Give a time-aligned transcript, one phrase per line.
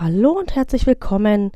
[0.00, 1.52] Hallo und herzlich willkommen.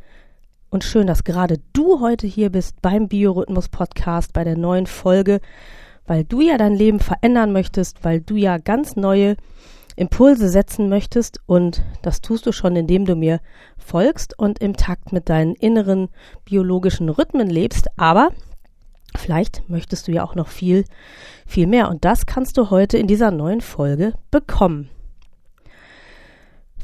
[0.68, 5.40] Und schön, dass gerade du heute hier bist beim Biorhythmus Podcast bei der neuen Folge,
[6.06, 9.36] weil du ja dein Leben verändern möchtest, weil du ja ganz neue
[9.96, 11.40] Impulse setzen möchtest.
[11.46, 13.40] Und das tust du schon, indem du mir
[13.78, 16.10] folgst und im Takt mit deinen inneren
[16.44, 18.28] biologischen Rhythmen lebst, aber
[19.16, 20.84] vielleicht möchtest du ja auch noch viel,
[21.46, 21.88] viel mehr.
[21.88, 24.90] Und das kannst du heute in dieser neuen Folge bekommen.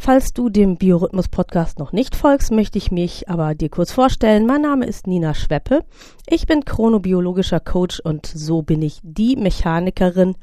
[0.05, 4.47] Falls du dem Biorhythmus Podcast noch nicht folgst, möchte ich mich aber dir kurz vorstellen.
[4.47, 5.85] Mein Name ist Nina Schweppe.
[6.29, 10.35] Ich bin chronobiologischer Coach und so bin ich die Mechanikerin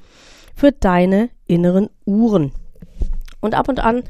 [0.55, 2.53] für deine inneren Uhren.
[3.41, 4.03] Und ab und an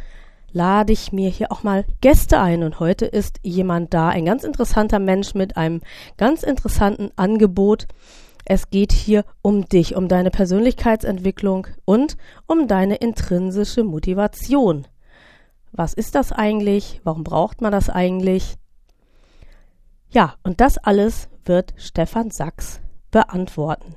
[0.52, 4.44] lade ich mir hier auch mal Gäste ein und heute ist jemand da, ein ganz
[4.44, 5.81] interessanter Mensch mit einem
[6.18, 7.88] ganz interessanten Angebot.
[8.45, 14.86] Es geht hier um dich, um deine Persönlichkeitsentwicklung und um deine intrinsische Motivation.
[15.72, 17.02] Was ist das eigentlich?
[17.04, 18.58] Warum braucht man das eigentlich?
[20.09, 22.81] Ja, und das alles wird Stefan Sachs
[23.12, 23.95] beantworten.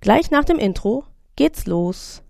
[0.00, 1.04] Gleich nach dem Intro
[1.36, 2.22] geht's los.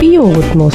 [0.00, 0.74] Biorhythmus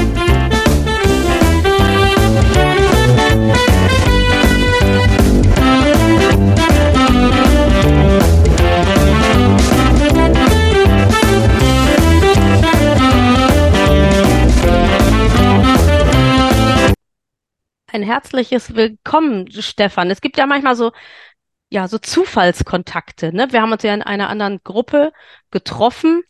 [18.01, 20.09] Ein herzliches Willkommen, Stefan.
[20.09, 20.91] Es gibt ja manchmal so,
[21.69, 23.51] ja, so Zufallskontakte, ne?
[23.51, 25.13] Wir haben uns ja in einer anderen Gruppe
[25.51, 26.23] getroffen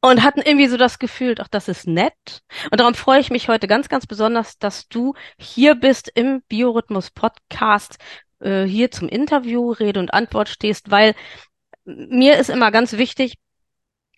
[0.00, 2.40] und hatten irgendwie so das Gefühl, ach, das ist nett.
[2.70, 7.10] Und darum freue ich mich heute ganz, ganz besonders, dass du hier bist im Biorhythmus
[7.10, 7.98] Podcast,
[8.40, 11.14] äh, hier zum Interview, Rede und Antwort stehst, weil
[11.84, 13.34] mir ist immer ganz wichtig,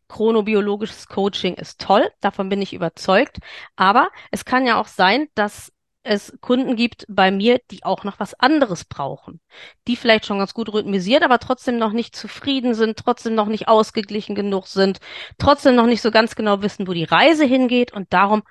[0.07, 3.39] chronobiologisches Coaching ist toll, davon bin ich überzeugt.
[3.75, 5.73] Aber es kann ja auch sein, dass
[6.03, 9.41] es Kunden gibt bei mir, die auch noch was anderes brauchen,
[9.87, 13.69] die vielleicht schon ganz gut rhythmisiert, aber trotzdem noch nicht zufrieden sind, trotzdem noch nicht
[13.69, 15.01] ausgeglichen genug sind,
[15.39, 17.93] trotzdem noch nicht so ganz genau wissen, wo die Reise hingeht.
[17.93, 18.43] Und darum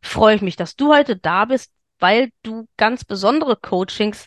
[0.00, 4.26] freue ich mich, dass du heute da bist, weil du ganz besondere Coachings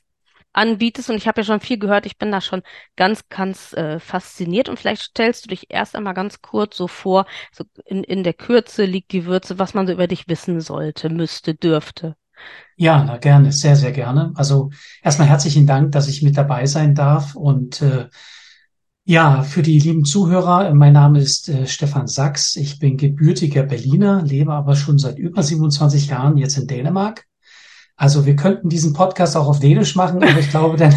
[0.53, 1.09] anbietest.
[1.09, 2.63] Und ich habe ja schon viel gehört, ich bin da schon
[2.95, 4.69] ganz, ganz äh, fasziniert.
[4.69, 8.33] Und vielleicht stellst du dich erst einmal ganz kurz so vor, so in, in der
[8.33, 12.15] Kürze liegt die Würze, was man so über dich wissen sollte, müsste, dürfte.
[12.77, 14.33] Ja, na, gerne, sehr, sehr gerne.
[14.35, 14.69] Also
[15.01, 17.35] erstmal herzlichen Dank, dass ich mit dabei sein darf.
[17.35, 18.07] Und äh,
[19.05, 22.55] ja, für die lieben Zuhörer, mein Name ist äh, Stefan Sachs.
[22.55, 27.25] Ich bin gebürtiger Berliner, lebe aber schon seit über 27 Jahren jetzt in Dänemark.
[27.95, 30.93] Also wir könnten diesen Podcast auch auf Dänisch machen, aber ich glaube, dann,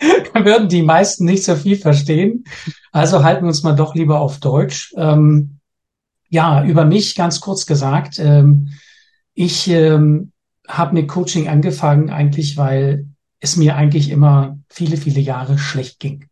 [0.34, 2.44] dann würden die meisten nicht so viel verstehen.
[2.90, 4.92] Also halten wir uns mal doch lieber auf Deutsch.
[4.96, 5.60] Ähm,
[6.28, 8.18] ja, über mich ganz kurz gesagt.
[8.18, 8.70] Ähm,
[9.34, 10.29] ich ähm,
[10.78, 13.06] habe mit Coaching angefangen eigentlich, weil
[13.40, 16.26] es mir eigentlich immer viele, viele Jahre schlecht ging.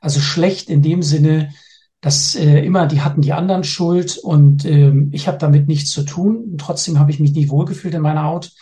[0.00, 1.52] Also schlecht in dem Sinne,
[2.00, 6.02] dass äh, immer die hatten die anderen Schuld und ähm, ich habe damit nichts zu
[6.02, 6.36] tun.
[6.52, 8.52] Und trotzdem habe ich mich nie wohlgefühlt in meiner Haut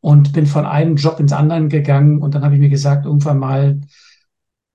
[0.00, 3.38] und bin von einem Job ins anderen gegangen und dann habe ich mir gesagt irgendwann
[3.38, 3.80] mal,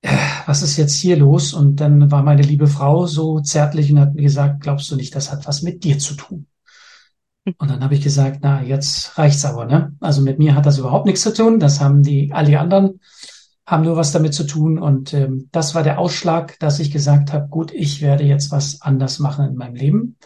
[0.01, 0.15] äh,
[0.45, 1.53] was ist jetzt hier los?
[1.53, 5.15] Und dann war meine liebe Frau so zärtlich und hat mir gesagt, glaubst du nicht,
[5.15, 6.47] das hat was mit dir zu tun?
[7.57, 9.95] Und dann habe ich gesagt, na, jetzt reicht's aber, ne?
[9.99, 11.59] Also mit mir hat das überhaupt nichts zu tun.
[11.59, 12.99] Das haben die, alle anderen
[13.67, 14.79] haben nur was damit zu tun.
[14.79, 18.81] Und ähm, das war der Ausschlag, dass ich gesagt habe, gut, ich werde jetzt was
[18.81, 20.17] anders machen in meinem Leben.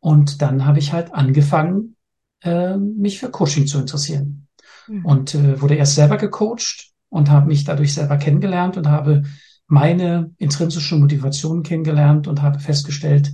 [0.00, 1.96] Und dann habe ich halt angefangen,
[2.42, 4.48] äh, mich für Coaching zu interessieren.
[4.88, 5.04] Mhm.
[5.04, 9.22] Und äh, wurde erst selber gecoacht und habe mich dadurch selber kennengelernt und habe
[9.66, 13.32] meine intrinsische Motivation kennengelernt und habe festgestellt,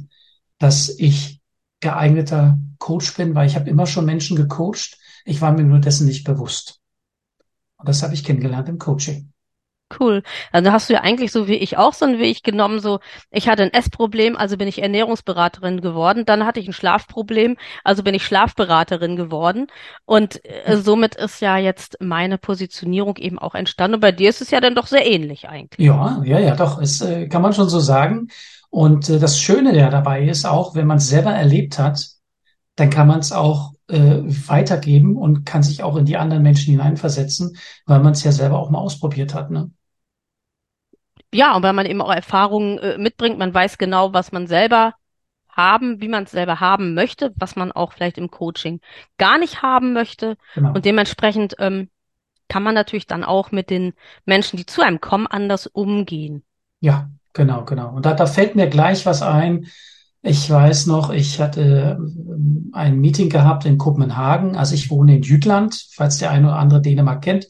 [0.58, 1.35] dass ich
[1.81, 4.99] geeigneter Coach bin, weil ich habe immer schon Menschen gecoacht.
[5.25, 6.81] Ich war mir nur dessen nicht bewusst.
[7.78, 9.32] Und das habe ich kennengelernt im Coaching.
[10.00, 10.25] Cool.
[10.50, 12.99] Also hast du ja eigentlich so wie ich auch so einen Weg genommen, so
[13.31, 18.02] ich hatte ein Essproblem, also bin ich Ernährungsberaterin geworden, dann hatte ich ein Schlafproblem, also
[18.02, 19.69] bin ich Schlafberaterin geworden
[20.05, 24.40] und äh, somit ist ja jetzt meine Positionierung eben auch entstanden und bei dir ist
[24.40, 25.87] es ja dann doch sehr ähnlich eigentlich.
[25.87, 28.26] Ja, ja, ja, doch, es äh, kann man schon so sagen
[28.70, 32.06] und äh, das Schöne ja dabei ist auch, wenn man es selber erlebt hat,
[32.76, 36.72] dann kann man es auch äh, weitergeben und kann sich auch in die anderen Menschen
[36.72, 39.50] hineinversetzen, weil man es ja selber auch mal ausprobiert hat.
[39.50, 39.70] Ne?
[41.32, 44.94] Ja, und weil man eben auch Erfahrungen äh, mitbringt, man weiß genau, was man selber
[45.48, 48.80] haben, wie man es selber haben möchte, was man auch vielleicht im Coaching
[49.16, 50.36] gar nicht haben möchte.
[50.54, 50.74] Genau.
[50.74, 51.88] Und dementsprechend ähm,
[52.48, 53.94] kann man natürlich dann auch mit den
[54.26, 56.44] Menschen, die zu einem kommen, anders umgehen.
[56.80, 57.94] Ja, genau, genau.
[57.94, 59.66] Und da, da fällt mir gleich was ein.
[60.22, 64.56] Ich weiß noch, ich hatte ähm, ein Meeting gehabt in Kopenhagen.
[64.56, 67.48] Also ich wohne in Jütland, falls der eine oder andere Dänemark kennt.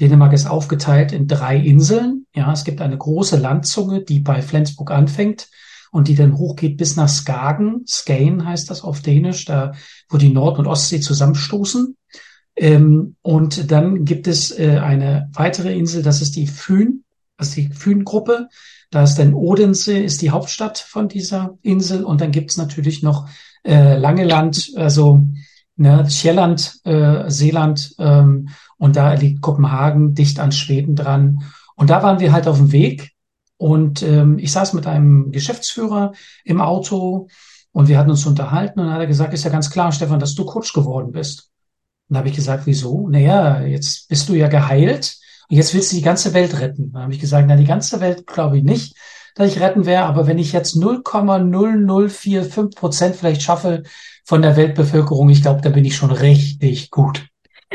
[0.00, 2.26] Dänemark ist aufgeteilt in drei Inseln.
[2.34, 5.48] Ja, es gibt eine große Landzunge, die bei Flensburg anfängt
[5.92, 7.84] und die dann hochgeht bis nach Skagen.
[7.86, 9.72] Skane heißt das auf Dänisch, da
[10.08, 11.96] wo die Nord- und Ostsee zusammenstoßen.
[12.56, 17.03] Ähm, und dann gibt es äh, eine weitere Insel, das ist die Fyn,
[17.36, 18.48] das ist die Fyn-Gruppe.
[18.90, 22.04] Da ist dann Odense, ist die Hauptstadt von dieser Insel.
[22.04, 23.28] Und dann gibt's natürlich noch
[23.64, 25.20] äh, Langeland, also
[25.76, 27.94] ne, Sjælland, äh, Seeland.
[27.98, 31.42] Ähm, und da liegt Kopenhagen dicht an Schweden dran.
[31.74, 33.12] Und da waren wir halt auf dem Weg.
[33.56, 36.12] Und ähm, ich saß mit einem Geschäftsführer
[36.44, 37.28] im Auto
[37.72, 40.20] und wir hatten uns unterhalten und dann hat er gesagt, ist ja ganz klar, Stefan,
[40.20, 41.50] dass du Coach geworden bist.
[42.08, 43.08] Und da habe ich gesagt, wieso?
[43.08, 45.16] Naja, jetzt bist du ja geheilt
[45.48, 46.92] und jetzt willst du die ganze Welt retten.
[46.92, 48.96] Dann habe ich gesagt, na, die ganze Welt glaube ich nicht,
[49.34, 53.82] dass ich retten wäre, aber wenn ich jetzt 0,0045 Prozent vielleicht schaffe
[54.24, 57.26] von der Weltbevölkerung, ich glaube, da bin ich schon richtig gut.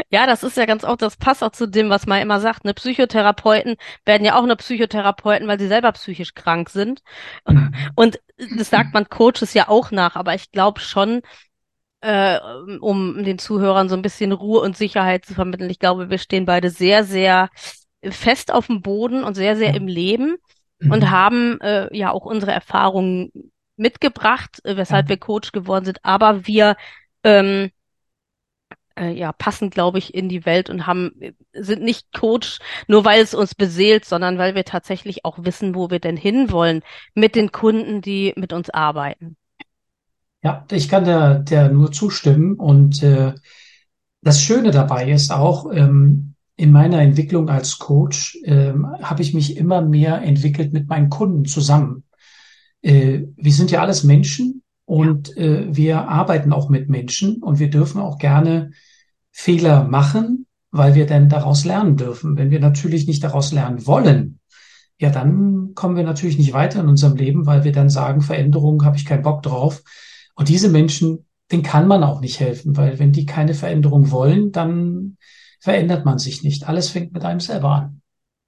[0.10, 2.64] Ja, das ist ja ganz auch, das passt auch zu dem, was man immer sagt.
[2.64, 2.74] Ne?
[2.74, 3.76] Psychotherapeuten
[4.06, 7.02] werden ja auch nur Psychotherapeuten, weil sie selber psychisch krank sind.
[7.46, 7.74] Mhm.
[7.96, 8.20] Und
[8.58, 11.22] das sagt man Coaches ja auch nach, aber ich glaube schon,
[12.02, 12.40] äh,
[12.80, 15.70] um den Zuhörern so ein bisschen Ruhe und Sicherheit zu vermitteln.
[15.70, 17.50] Ich glaube, wir stehen beide sehr, sehr
[18.04, 20.38] fest auf dem Boden und sehr, sehr im Leben
[20.80, 20.92] mhm.
[20.92, 23.32] und haben äh, ja auch unsere Erfahrungen
[23.76, 25.10] mitgebracht, äh, weshalb ja.
[25.10, 26.00] wir Coach geworden sind.
[26.04, 26.76] Aber wir
[27.24, 27.72] ähm,
[28.96, 31.12] äh, ja passen, glaube ich, in die Welt und haben
[31.54, 35.90] sind nicht Coach nur weil es uns beseelt, sondern weil wir tatsächlich auch wissen, wo
[35.90, 36.84] wir denn hinwollen
[37.16, 39.38] mit den Kunden, die mit uns arbeiten.
[40.42, 42.56] Ja, ich kann der, der nur zustimmen.
[42.56, 43.34] Und äh,
[44.22, 49.56] das Schöne dabei ist auch, ähm, in meiner Entwicklung als Coach ähm, habe ich mich
[49.56, 52.04] immer mehr entwickelt mit meinen Kunden zusammen.
[52.82, 57.70] Äh, wir sind ja alles Menschen und äh, wir arbeiten auch mit Menschen und wir
[57.70, 58.72] dürfen auch gerne
[59.32, 62.36] Fehler machen, weil wir dann daraus lernen dürfen.
[62.36, 64.40] Wenn wir natürlich nicht daraus lernen wollen,
[65.00, 68.84] ja, dann kommen wir natürlich nicht weiter in unserem Leben, weil wir dann sagen, Veränderung
[68.84, 69.82] habe ich keinen Bock drauf.
[70.40, 74.54] Und diese Menschen, denen kann man auch nicht helfen, weil wenn die keine Veränderung wollen,
[74.54, 75.18] dann
[75.60, 76.70] verändert man sich nicht.
[76.70, 78.02] Alles fängt mit einem selber an.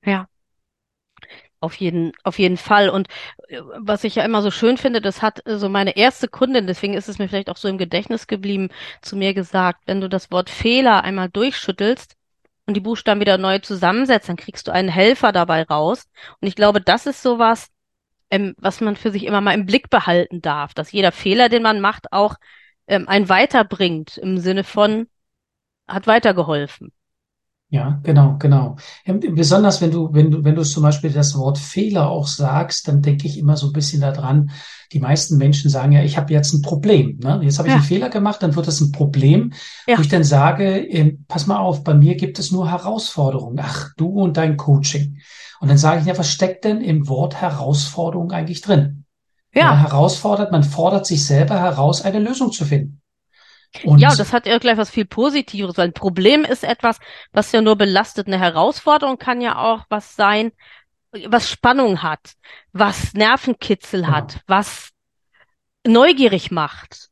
[0.06, 0.26] Ja.
[1.60, 2.88] Auf jeden, auf jeden Fall.
[2.88, 3.10] Und
[3.50, 6.66] äh, was ich ja immer so schön finde, das hat äh, so meine erste Kundin,
[6.66, 8.70] deswegen ist es mir vielleicht auch so im Gedächtnis geblieben,
[9.02, 12.16] zu mir gesagt, wenn du das Wort Fehler einmal durchschüttelst
[12.68, 16.06] und die Buchstaben wieder neu zusammensetzt, dann kriegst du einen Helfer dabei raus.
[16.40, 17.68] Und ich glaube, das ist sowas,
[18.32, 21.64] ähm, was man für sich immer mal im Blick behalten darf, dass jeder Fehler, den
[21.64, 22.36] man macht, auch
[22.88, 25.08] ähm, einen weiterbringt im Sinne von
[25.88, 26.92] hat weitergeholfen.
[27.74, 28.76] Ja, genau, genau.
[29.06, 33.02] Besonders wenn du, wenn du, wenn du zum Beispiel das Wort Fehler auch sagst, dann
[33.02, 34.52] denke ich immer so ein bisschen daran.
[34.92, 37.18] Die meisten Menschen sagen ja, ich habe jetzt ein Problem.
[37.24, 37.40] Ne?
[37.44, 37.78] Jetzt habe ich ja.
[37.78, 39.54] einen Fehler gemacht, dann wird das ein Problem,
[39.88, 39.98] ja.
[39.98, 43.58] wo ich dann sage, äh, pass mal auf, bei mir gibt es nur Herausforderungen.
[43.64, 45.22] Ach, du und dein Coaching.
[45.62, 49.06] Und dann sage ich, ja, was steckt denn im Wort Herausforderung eigentlich drin?
[49.54, 49.70] Ja.
[49.70, 53.01] Man herausfordert, man fordert sich selber heraus, eine Lösung zu finden.
[53.84, 55.80] Und ja, das hat ja gleich was viel Positives.
[55.80, 57.00] Ein Problem ist etwas,
[57.32, 58.28] was ja nur belastet.
[58.28, 60.52] Eine Herausforderung kann ja auch was sein,
[61.28, 62.34] was Spannung hat,
[62.74, 64.14] was Nervenkitzel genau.
[64.14, 64.90] hat, was
[65.86, 67.10] neugierig macht.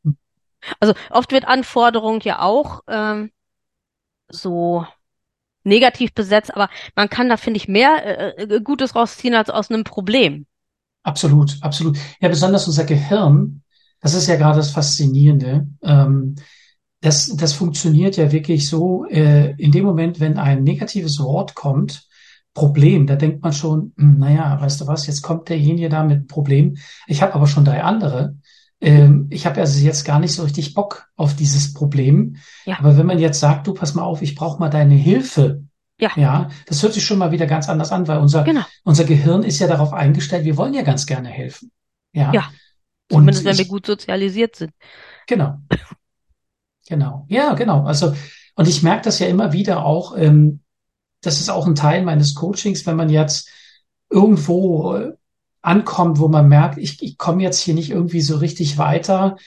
[0.79, 3.31] Also oft wird Anforderung ja auch ähm,
[4.27, 4.85] so
[5.63, 9.69] negativ besetzt, aber man kann da, finde ich, mehr äh, äh, Gutes rausziehen als aus
[9.69, 10.45] einem Problem.
[11.03, 11.97] Absolut, absolut.
[12.19, 13.63] Ja, besonders unser Gehirn
[14.01, 15.68] das ist ja gerade das Faszinierende.
[15.84, 16.36] Ähm,
[17.01, 22.08] das, das funktioniert ja wirklich so, äh, in dem Moment, wenn ein negatives Wort kommt,
[22.53, 26.27] Problem, da denkt man schon, hm, naja, weißt du was, jetzt kommt derjenige da mit
[26.27, 26.77] Problem.
[27.08, 28.36] Ich habe aber schon drei andere.
[28.82, 32.38] Ähm, ich habe also jetzt gar nicht so richtig Bock auf dieses Problem.
[32.65, 32.79] Ja.
[32.79, 35.63] Aber wenn man jetzt sagt, du pass mal auf, ich brauche mal deine Hilfe.
[36.01, 36.12] Ja.
[36.15, 38.62] ja, das hört sich schon mal wieder ganz anders an, weil unser, genau.
[38.86, 41.72] unser Gehirn ist ja darauf eingestellt, wir wollen ja ganz gerne helfen.
[42.13, 42.32] Ja.
[42.32, 42.50] ja.
[43.09, 44.71] Zumindest wenn wir gut sozialisiert sind.
[45.27, 45.57] Genau.
[46.87, 47.25] Genau.
[47.29, 47.83] Ja, genau.
[47.83, 48.15] Also,
[48.55, 50.61] und ich merke das ja immer wieder auch, ähm,
[51.21, 53.49] das ist auch ein Teil meines Coachings, wenn man jetzt
[54.09, 55.13] irgendwo äh,
[55.61, 59.37] ankommt, wo man merkt, ich, ich komme jetzt hier nicht irgendwie so richtig weiter.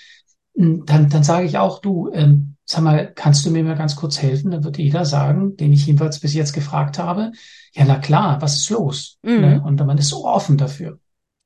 [0.57, 3.97] hm, dann, dann sage ich auch, du, ähm, sag mal, kannst du mir mal ganz
[3.97, 4.51] kurz helfen?
[4.51, 7.33] Dann wird jeder sagen, den ich jedenfalls bis jetzt gefragt habe,
[7.75, 9.19] ja, na klar, was ist los?
[9.23, 9.41] Mhm.
[9.41, 9.63] Ne?
[9.65, 11.01] Und man ist so offen dafür.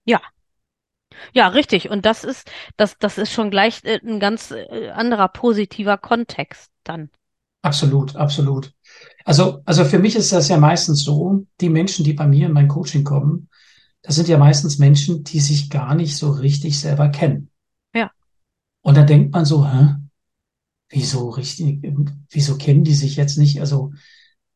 [0.05, 0.21] Ja.
[1.33, 1.91] Ja, richtig.
[1.91, 6.71] Und das ist, das, das ist schon gleich äh, ein ganz äh, anderer positiver Kontext
[6.85, 7.11] dann.
[7.63, 8.73] Absolut, absolut.
[9.25, 12.53] Also, also für mich ist das ja meistens so, die Menschen, die bei mir in
[12.53, 13.49] mein Coaching kommen,
[14.03, 17.51] das sind ja meistens Menschen, die sich gar nicht so richtig selber kennen.
[17.93, 18.13] Ja.
[18.83, 19.97] Und da denkt man so, hä?
[20.89, 21.83] Wieso richtig,
[22.31, 23.61] wieso kennen die sich jetzt nicht?
[23.61, 23.93] Also,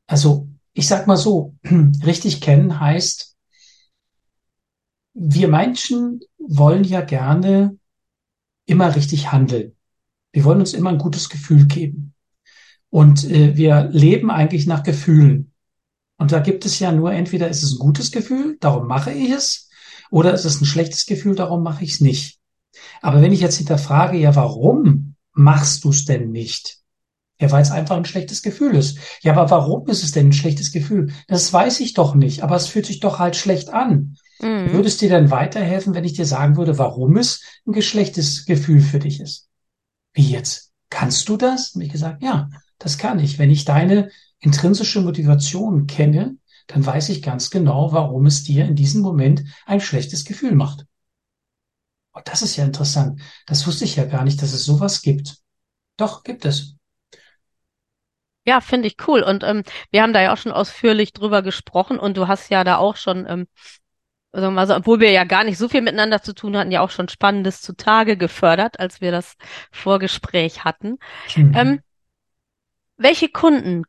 [0.06, 1.56] also, ich sag mal so,
[2.04, 3.29] richtig kennen heißt,
[5.14, 7.76] wir Menschen wollen ja gerne
[8.66, 9.76] immer richtig handeln.
[10.32, 12.14] Wir wollen uns immer ein gutes Gefühl geben.
[12.88, 15.52] Und äh, wir leben eigentlich nach Gefühlen.
[16.18, 19.30] Und da gibt es ja nur entweder ist es ein gutes Gefühl, darum mache ich
[19.30, 19.70] es,
[20.10, 22.38] oder ist es ein schlechtes Gefühl, darum mache ich es nicht.
[23.00, 26.78] Aber wenn ich jetzt hinterfrage, ja, warum machst du es denn nicht?
[27.40, 28.98] Ja, weil es einfach ein schlechtes Gefühl ist.
[29.22, 31.12] Ja, aber warum ist es denn ein schlechtes Gefühl?
[31.26, 34.16] Das weiß ich doch nicht, aber es fühlt sich doch halt schlecht an.
[34.42, 34.72] Mhm.
[34.72, 38.80] Würde es dir dann weiterhelfen, wenn ich dir sagen würde, warum es ein geschlechtes Gefühl
[38.80, 39.48] für dich ist?
[40.12, 40.72] Wie jetzt?
[40.88, 41.74] Kannst du das?
[41.74, 43.38] Und ich gesagt, ja, das kann ich.
[43.38, 48.76] Wenn ich deine intrinsische Motivation kenne, dann weiß ich ganz genau, warum es dir in
[48.76, 50.86] diesem Moment ein schlechtes Gefühl macht.
[52.12, 53.20] Und das ist ja interessant.
[53.46, 55.38] Das wusste ich ja gar nicht, dass es sowas gibt.
[55.96, 56.76] Doch, gibt es.
[58.46, 59.22] Ja, finde ich cool.
[59.22, 62.64] Und ähm, wir haben da ja auch schon ausführlich drüber gesprochen und du hast ja
[62.64, 63.46] da auch schon, ähm,
[64.32, 66.70] sagen wir mal so, obwohl wir ja gar nicht so viel miteinander zu tun hatten,
[66.70, 69.36] ja auch schon Spannendes zutage gefördert, als wir das
[69.72, 70.98] Vorgespräch hatten.
[71.36, 71.52] Mhm.
[71.54, 71.80] Ähm,
[72.96, 73.84] welche Kunden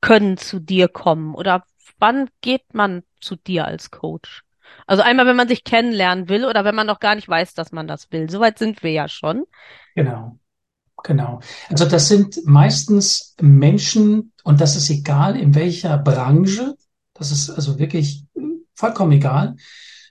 [0.00, 1.64] können zu dir kommen oder
[1.98, 4.42] wann geht man zu dir als Coach?
[4.86, 7.72] Also einmal, wenn man sich kennenlernen will oder wenn man noch gar nicht weiß, dass
[7.72, 8.28] man das will.
[8.28, 9.44] Soweit sind wir ja schon.
[9.94, 10.38] Genau.
[11.04, 11.40] Genau.
[11.68, 16.74] Also das sind meistens Menschen, und das ist egal in welcher Branche,
[17.14, 18.24] das ist also wirklich
[18.76, 19.56] vollkommen egal.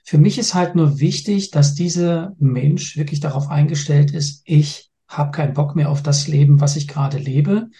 [0.04, 5.30] Für mich ist halt nur wichtig, dass dieser Mensch wirklich darauf eingestellt ist, ich habe
[5.30, 7.70] keinen Bock mehr auf das Leben, was ich gerade lebe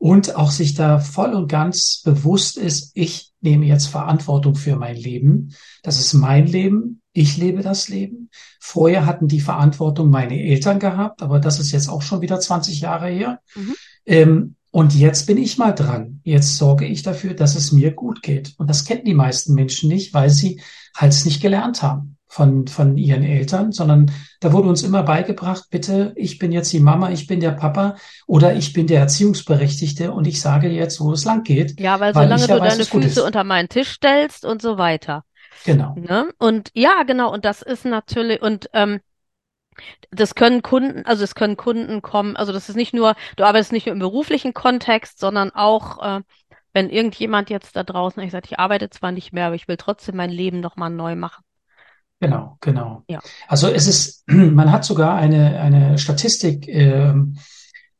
[0.00, 4.96] und auch sich da voll und ganz bewusst ist, ich nehme jetzt Verantwortung für mein
[4.96, 5.54] Leben.
[5.82, 7.02] Das ist mein Leben.
[7.12, 8.30] Ich lebe das Leben.
[8.60, 12.80] Vorher hatten die Verantwortung meine Eltern gehabt, aber das ist jetzt auch schon wieder 20
[12.80, 13.40] Jahre her.
[13.54, 13.74] Mhm.
[14.06, 16.20] Ähm, und jetzt bin ich mal dran.
[16.22, 18.54] Jetzt sorge ich dafür, dass es mir gut geht.
[18.56, 20.60] Und das kennen die meisten Menschen nicht, weil sie
[20.96, 25.64] halt es nicht gelernt haben von, von ihren Eltern, sondern da wurde uns immer beigebracht,
[25.70, 27.96] bitte, ich bin jetzt die Mama, ich bin der Papa
[28.28, 31.80] oder ich bin der Erziehungsberechtigte und ich sage jetzt, wo es lang geht.
[31.80, 34.78] Ja, weil Weil solange ja du weiß, deine Füße unter meinen Tisch stellst und so
[34.78, 35.24] weiter.
[35.64, 35.96] Genau.
[35.96, 36.28] Ne?
[36.38, 39.00] Und ja, genau, und das ist natürlich, und ähm,
[40.10, 43.72] das können Kunden, also es können Kunden kommen, also das ist nicht nur, du arbeitest
[43.72, 46.20] nicht nur im beruflichen Kontext, sondern auch, äh,
[46.72, 49.76] wenn irgendjemand jetzt da draußen, ich sage, ich arbeite zwar nicht mehr, aber ich will
[49.76, 51.44] trotzdem mein Leben nochmal neu machen.
[52.20, 53.02] Genau, genau.
[53.08, 53.20] Ja.
[53.48, 57.38] Also es ist, man hat sogar eine, eine Statistik ähm,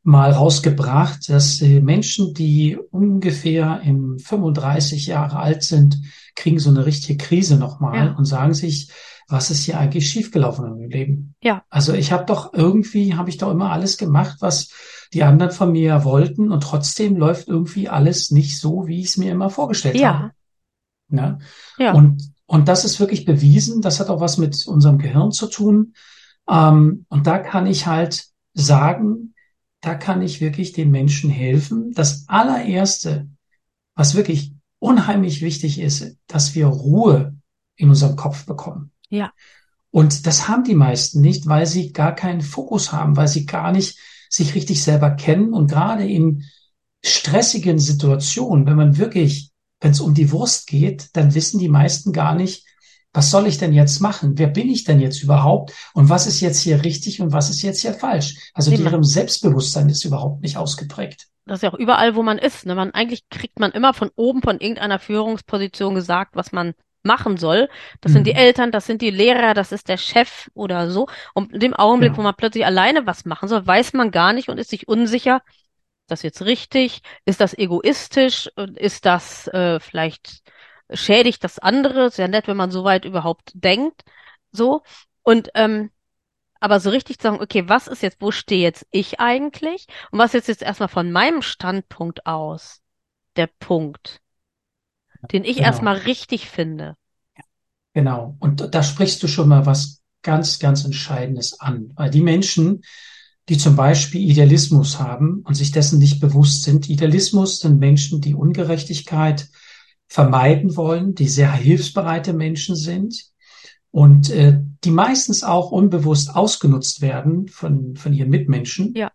[0.03, 5.99] mal rausgebracht, dass äh, Menschen, die ungefähr im 35 Jahre alt sind,
[6.35, 8.11] kriegen so eine richtige Krise nochmal Ja.
[8.13, 8.89] und sagen sich,
[9.31, 11.35] was ist hier eigentlich schiefgelaufen in meinem Leben?
[11.41, 11.63] Ja.
[11.69, 14.69] Also ich habe doch irgendwie, habe ich doch immer alles gemacht, was
[15.13, 19.17] die anderen von mir wollten und trotzdem läuft irgendwie alles nicht so, wie ich es
[19.17, 20.13] mir immer vorgestellt Ja.
[20.19, 20.31] habe.
[21.09, 21.39] Ne?
[21.77, 21.93] Ja.
[21.93, 23.81] Und, und das ist wirklich bewiesen.
[23.81, 25.93] Das hat auch was mit unserem Gehirn zu tun.
[26.49, 29.33] Ähm, und da kann ich halt sagen,
[29.81, 31.91] da kann ich wirklich den Menschen helfen.
[31.93, 33.27] Das allererste,
[33.95, 37.35] was wirklich unheimlich wichtig ist, dass wir Ruhe
[37.75, 38.91] in unserem Kopf bekommen.
[39.11, 39.31] Ja.
[39.91, 43.71] Und das haben die meisten nicht, weil sie gar keinen Fokus haben, weil sie gar
[43.71, 43.99] nicht
[44.29, 46.45] sich richtig selber kennen und gerade in
[47.03, 49.51] stressigen Situationen, wenn man wirklich,
[49.81, 52.65] wenn es um die Wurst geht, dann wissen die meisten gar nicht,
[53.13, 54.37] was soll ich denn jetzt machen?
[54.37, 55.73] Wer bin ich denn jetzt überhaupt?
[55.93, 58.35] Und was ist jetzt hier richtig und was ist jetzt hier falsch?
[58.53, 61.27] Also man- deren Selbstbewusstsein ist überhaupt nicht ausgeprägt.
[61.45, 62.65] Das ist ja auch überall, wo man ist.
[62.65, 62.75] Ne?
[62.75, 67.69] Man, eigentlich kriegt man immer von oben von irgendeiner Führungsposition gesagt, was man machen soll.
[68.01, 68.37] Das sind die Mhm.
[68.37, 71.07] Eltern, das sind die Lehrer, das ist der Chef oder so.
[71.33, 72.19] Und in dem Augenblick, Genau.
[72.19, 75.41] wo man plötzlich alleine was machen soll, weiß man gar nicht und ist sich unsicher,
[76.03, 77.01] ist das jetzt richtig?
[77.25, 78.49] Ist das egoistisch?
[78.75, 80.41] Ist das äh, vielleicht
[80.93, 82.05] schädigt das andere?
[82.07, 84.01] Ist ja nett, wenn man so weit überhaupt denkt.
[84.51, 84.83] So.
[85.23, 85.91] Und ähm,
[86.59, 89.87] aber so richtig zu sagen, okay, was ist jetzt, wo stehe jetzt ich eigentlich?
[90.11, 92.81] Und was ist jetzt erstmal von meinem Standpunkt aus
[93.35, 94.21] der Punkt,
[95.31, 95.67] den ich Genau.
[95.67, 96.95] erstmal richtig finde?
[97.93, 98.35] Genau.
[98.39, 101.91] Und da sprichst du schon mal was ganz, ganz Entscheidendes an.
[101.95, 102.81] Weil die Menschen,
[103.49, 106.89] die zum Beispiel Idealismus haben und sich dessen nicht bewusst sind.
[106.89, 109.49] Idealismus sind Menschen, die Ungerechtigkeit
[110.07, 113.25] vermeiden wollen, die sehr hilfsbereite Menschen sind
[113.89, 118.93] und äh, die meistens auch unbewusst ausgenutzt werden von, von ihren Mitmenschen.
[118.95, 119.11] Ja.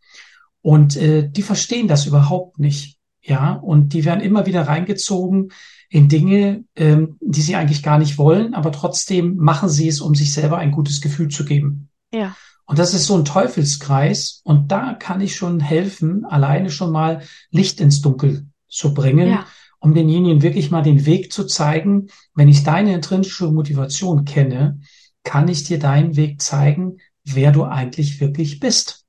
[0.60, 2.98] Und äh, die verstehen das überhaupt nicht.
[3.22, 5.50] Ja, und die werden immer wieder reingezogen
[5.96, 10.14] in Dinge, ähm, die sie eigentlich gar nicht wollen, aber trotzdem machen sie es, um
[10.14, 11.88] sich selber ein gutes Gefühl zu geben.
[12.12, 12.36] Ja.
[12.66, 14.42] Und das ist so ein Teufelskreis.
[14.44, 19.46] Und da kann ich schon helfen, alleine schon mal Licht ins Dunkel zu bringen, ja.
[19.78, 22.08] um denjenigen wirklich mal den Weg zu zeigen.
[22.34, 24.80] Wenn ich deine intrinsische Motivation kenne,
[25.24, 29.06] kann ich dir deinen Weg zeigen, wer du eigentlich wirklich bist.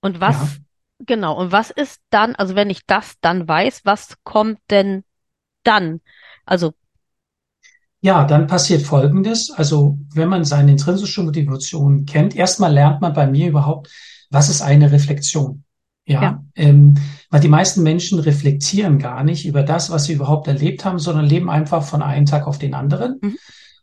[0.00, 0.48] Und was, ja.
[1.06, 5.02] genau, und was ist dann, also wenn ich das dann weiß, was kommt denn
[5.64, 6.00] dann?
[6.44, 6.72] Also
[8.04, 9.52] ja, dann passiert Folgendes.
[9.52, 13.90] Also wenn man seine intrinsische Motivation kennt, erstmal lernt man bei mir überhaupt,
[14.28, 15.62] was ist eine Reflexion?
[16.04, 16.44] Ja, ja.
[16.56, 16.96] Ähm,
[17.30, 21.26] weil die meisten Menschen reflektieren gar nicht über das, was sie überhaupt erlebt haben, sondern
[21.26, 23.20] leben einfach von einem Tag auf den anderen.
[23.22, 23.38] Mhm.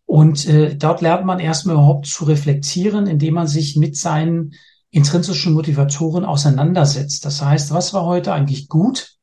[0.06, 4.54] Und äh, dort lernt man erstmal überhaupt zu reflektieren, indem man sich mit seinen
[4.92, 7.24] intrinsischen Motivatoren auseinandersetzt.
[7.24, 9.19] Das heißt, was war heute eigentlich gut?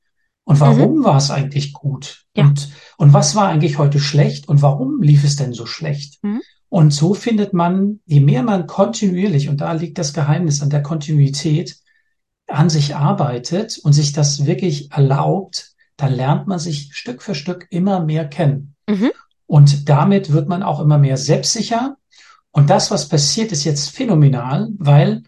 [0.46, 1.04] Und warum mhm.
[1.04, 2.24] war es eigentlich gut?
[2.36, 2.44] Ja.
[2.44, 4.48] Und, und was war eigentlich heute schlecht?
[4.48, 6.22] Und warum lief es denn so schlecht?
[6.22, 6.40] Mhm.
[6.68, 10.84] Und so findet man, je mehr man kontinuierlich, und da liegt das Geheimnis an der
[10.84, 11.76] Kontinuität,
[12.46, 17.66] an sich arbeitet und sich das wirklich erlaubt, dann lernt man sich Stück für Stück
[17.70, 18.76] immer mehr kennen.
[18.88, 19.10] Mhm.
[19.46, 21.96] Und damit wird man auch immer mehr selbstsicher.
[22.52, 25.24] Und das, was passiert, ist jetzt phänomenal, weil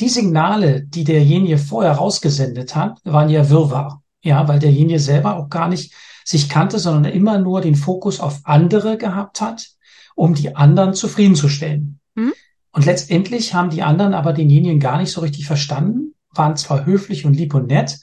[0.00, 4.02] die Signale, die derjenige vorher rausgesendet hat, waren ja Wirrwarr.
[4.22, 5.94] Ja, weil derjenige selber auch gar nicht
[6.24, 9.68] sich kannte, sondern immer nur den Fokus auf andere gehabt hat,
[10.14, 12.00] um die anderen zufriedenzustellen.
[12.14, 12.32] Mhm.
[12.72, 17.24] Und letztendlich haben die anderen aber denjenigen gar nicht so richtig verstanden, waren zwar höflich
[17.24, 17.98] und lieb und nett,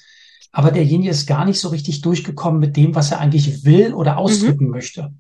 [0.51, 4.17] aber derjenige ist gar nicht so richtig durchgekommen mit dem, was er eigentlich will oder
[4.17, 4.71] ausdrücken mhm.
[4.71, 5.13] möchte.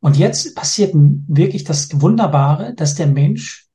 [0.00, 3.68] Und jetzt passiert wirklich das Wunderbare, dass der Mensch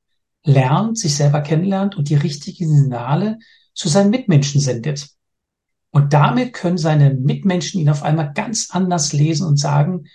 [0.44, 3.38] lernt, sich selber kennenlernt und die richtigen Signale
[3.74, 5.08] zu seinen Mitmenschen sendet.
[5.90, 10.06] Und damit können seine Mitmenschen ihn auf einmal ganz anders lesen und sagen,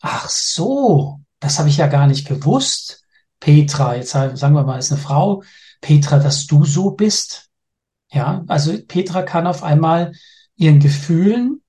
[0.00, 3.04] ach so, das habe ich ja gar nicht gewusst.
[3.40, 5.42] Petra, jetzt sagen wir mal, ist eine Frau,
[5.80, 7.50] Petra, dass du so bist.
[8.12, 10.12] Ja, also Petra kann auf einmal
[10.54, 11.60] ihren Gefühlen,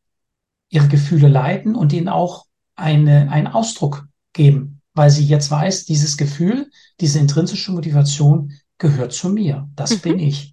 [0.70, 6.18] ihre Gefühle leiten und ihnen auch eine, einen Ausdruck geben, weil sie jetzt weiß, dieses
[6.18, 6.70] Gefühl,
[7.00, 9.70] diese intrinsische Motivation gehört zu mir.
[9.76, 10.00] Das mhm.
[10.00, 10.53] bin ich.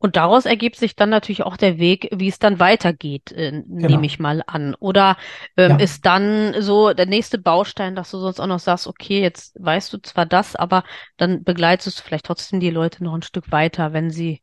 [0.00, 3.88] Und daraus ergibt sich dann natürlich auch der Weg, wie es dann weitergeht, äh, genau.
[3.88, 4.76] nehme ich mal an.
[4.78, 5.16] Oder
[5.56, 5.76] ähm, ja.
[5.78, 9.92] ist dann so der nächste Baustein, dass du sonst auch noch sagst, okay, jetzt weißt
[9.92, 10.84] du zwar das, aber
[11.16, 14.40] dann begleitest du vielleicht trotzdem die Leute noch ein Stück weiter, wenn sie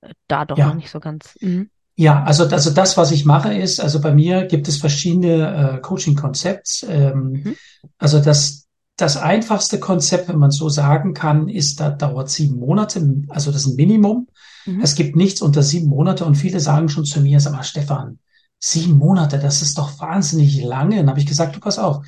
[0.00, 0.66] äh, da doch ja.
[0.66, 1.36] noch nicht so ganz.
[1.40, 1.70] Mhm.
[1.96, 5.80] Ja, also, also das, was ich mache, ist, also bei mir gibt es verschiedene äh,
[5.80, 6.84] Coaching-Konzepts.
[6.88, 7.56] Ähm, mhm.
[7.98, 13.22] Also das, das einfachste Konzept, wenn man so sagen kann, ist, da dauert sieben Monate,
[13.28, 14.26] also das ist ein Minimum.
[14.66, 14.80] Mhm.
[14.80, 18.18] Es gibt nichts unter sieben Monate und viele sagen schon zu mir, sag mal, Stefan,
[18.58, 20.96] sieben Monate, das ist doch wahnsinnig lange.
[20.96, 22.04] Dann habe ich gesagt, du pass auf.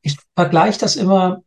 [0.00, 1.42] Ich vergleiche das immer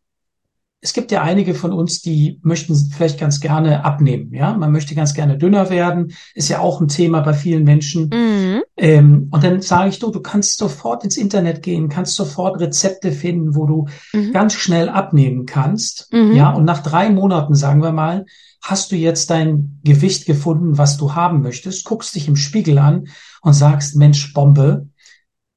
[0.84, 4.34] es gibt ja einige von uns, die möchten vielleicht ganz gerne abnehmen.
[4.34, 6.14] Ja, man möchte ganz gerne dünner werden.
[6.34, 8.10] Ist ja auch ein Thema bei vielen Menschen.
[8.12, 8.64] Mhm.
[8.78, 13.12] Ähm, und dann sage ich, du, du kannst sofort ins Internet gehen, kannst sofort Rezepte
[13.12, 14.34] finden, wo du mhm.
[14.34, 16.12] ganz schnell abnehmen kannst.
[16.12, 16.34] Mhm.
[16.36, 18.26] Ja, und nach drei Monaten, sagen wir mal,
[18.64, 23.08] hast du jetzt dein Gewicht gefunden, was du haben möchtest, guckst dich im Spiegel an
[23.42, 24.88] und sagst, Mensch, Bombe.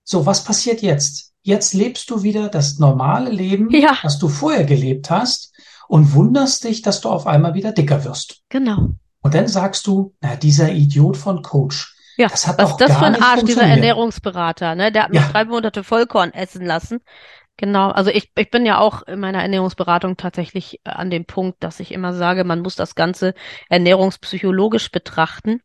[0.04, 1.33] So, was passiert jetzt?
[1.46, 3.98] Jetzt lebst du wieder das normale Leben, ja.
[4.02, 5.52] was du vorher gelebt hast
[5.88, 8.40] und wunderst dich, dass du auf einmal wieder dicker wirst.
[8.48, 8.88] Genau.
[9.20, 11.94] Und dann sagst du, na, dieser Idiot von Coach.
[12.16, 14.90] Ja, das hat was doch das gar für ein Arsch, dieser Ernährungsberater, ne?
[14.90, 15.28] Der hat mich ja.
[15.28, 17.00] drei Monate Vollkorn essen lassen.
[17.58, 21.78] Genau, also ich, ich bin ja auch in meiner Ernährungsberatung tatsächlich an dem Punkt, dass
[21.78, 23.34] ich immer sage, man muss das Ganze
[23.68, 25.60] ernährungspsychologisch betrachten,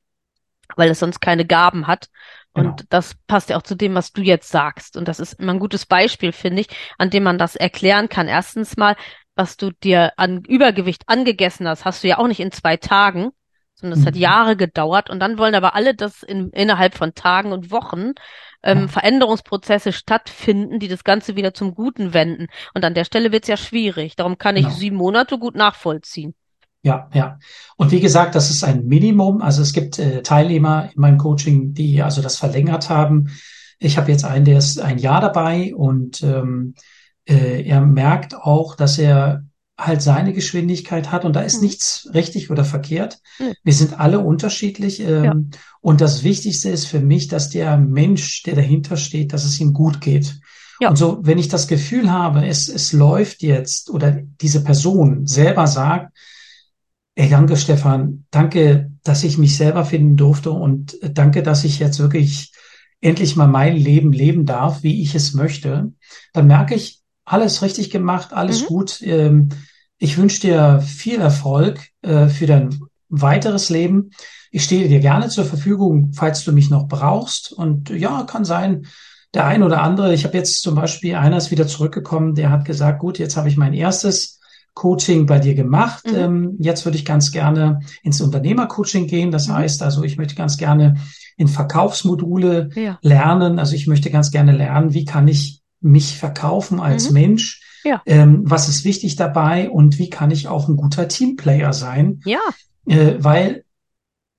[0.75, 2.09] weil es sonst keine Gaben hat.
[2.53, 2.69] Genau.
[2.69, 4.97] Und das passt ja auch zu dem, was du jetzt sagst.
[4.97, 8.27] Und das ist immer ein gutes Beispiel, finde ich, an dem man das erklären kann.
[8.27, 8.95] Erstens mal,
[9.35, 13.29] was du dir an Übergewicht angegessen hast, hast du ja auch nicht in zwei Tagen,
[13.75, 14.07] sondern es mhm.
[14.09, 15.09] hat Jahre gedauert.
[15.09, 18.13] Und dann wollen aber alle, dass in, innerhalb von Tagen und Wochen
[18.63, 18.87] ähm, ja.
[18.87, 22.47] Veränderungsprozesse stattfinden, die das Ganze wieder zum Guten wenden.
[22.73, 24.15] Und an der Stelle wird es ja schwierig.
[24.15, 24.67] Darum kann genau.
[24.67, 26.35] ich sieben Monate gut nachvollziehen.
[26.81, 27.39] Ja, ja.
[27.75, 29.41] Und wie gesagt, das ist ein Minimum.
[29.41, 33.29] Also es gibt äh, Teilnehmer in meinem Coaching, die also das verlängert haben.
[33.79, 36.75] Ich habe jetzt einen, der ist ein Jahr dabei und ähm,
[37.27, 39.43] äh, er merkt auch, dass er
[39.77, 41.63] halt seine Geschwindigkeit hat und da ist Mhm.
[41.67, 43.19] nichts richtig oder verkehrt.
[43.39, 43.53] Mhm.
[43.63, 45.33] Wir sind alle unterschiedlich ähm, Ja.
[45.81, 49.73] und das Wichtigste ist für mich, dass der Mensch, der dahinter steht, dass es ihm
[49.73, 50.39] gut geht.
[50.81, 50.89] Ja.
[50.89, 55.67] Und so, wenn ich das Gefühl habe, es, es läuft jetzt oder diese Person selber
[55.67, 56.17] sagt,
[57.19, 61.99] ey, danke Stefan, danke, dass ich mich selber finden durfte und danke, dass ich jetzt
[61.99, 62.53] wirklich
[63.01, 65.91] endlich mal mein Leben leben darf, wie ich es möchte,
[66.31, 68.65] dann merke ich, alles richtig gemacht, alles Mhm.
[68.67, 69.01] gut.
[69.01, 69.49] Ähm,
[69.97, 72.69] ich wünsche dir viel Erfolg äh, für dein
[73.09, 74.11] weiteres Leben.
[74.49, 77.51] Ich stehe dir gerne zur Verfügung, falls du mich noch brauchst.
[77.51, 78.87] Und ja, kann sein,
[79.33, 82.63] der ein oder andere, ich habe jetzt zum Beispiel, einer ist wieder zurückgekommen, der hat
[82.63, 84.38] gesagt, gut, jetzt habe ich mein erstes
[84.79, 86.05] Coaching bei dir gemacht.
[86.09, 86.15] Mhm.
[86.17, 89.29] Ähm, jetzt würde ich ganz gerne ins Unternehmercoaching gehen.
[89.29, 89.55] Das Mhm.
[89.55, 90.95] heißt also, ich möchte ganz gerne
[91.35, 92.97] in Verkaufsmodule Ja.
[93.01, 93.59] lernen.
[93.59, 97.13] Also ich möchte ganz gerne lernen, wie kann ich mich verkaufen als Mhm.
[97.13, 97.61] Mensch?
[97.83, 98.01] Ja.
[98.05, 102.21] Ähm, was ist wichtig dabei und wie kann ich auch ein guter Teamplayer sein?
[102.23, 102.39] Ja.
[102.87, 103.65] Äh, weil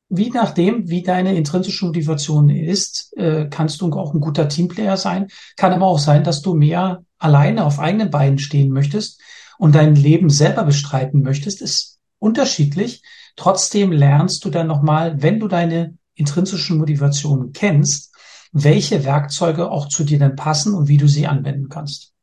[0.09, 5.29] wie nachdem, wie deine intrinsische Motivation ist, äh, kannst du auch ein guter Teamplayer sein.
[5.57, 9.21] Kann aber auch sein, dass du mehr alleine auf eigenen Beinen stehen möchtest
[9.61, 11.61] und dein Leben selber bestreiten möchtest.
[11.61, 13.03] Ist unterschiedlich.
[13.37, 18.15] Trotzdem lernst du dann nochmal, wenn du deine intrinsischen Motivationen kennst,
[18.53, 22.15] welche Werkzeuge auch zu dir dann passen und wie du sie anwenden kannst.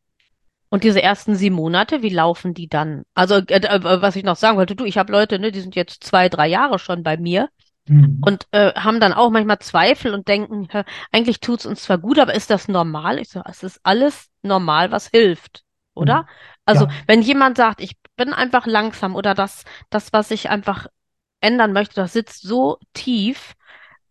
[0.69, 3.03] Und diese ersten sieben Monate, wie laufen die dann?
[3.13, 5.75] Also, äh, äh, was ich noch sagen wollte, du, ich habe Leute, ne, die sind
[5.75, 7.49] jetzt zwei, drei Jahre schon bei mir
[7.89, 8.17] Mhm.
[8.25, 12.19] und äh, haben dann auch manchmal Zweifel und denken, hä, eigentlich tut's uns zwar gut,
[12.19, 13.17] aber ist das normal?
[13.19, 16.23] Ich so, es ist alles normal, was hilft, oder?
[16.23, 16.27] Mhm.
[16.67, 16.91] Also, Ja.
[17.07, 20.87] wenn jemand sagt, ich bin einfach langsam oder das, das, was ich einfach
[21.41, 23.55] ändern möchte, das sitzt so tief,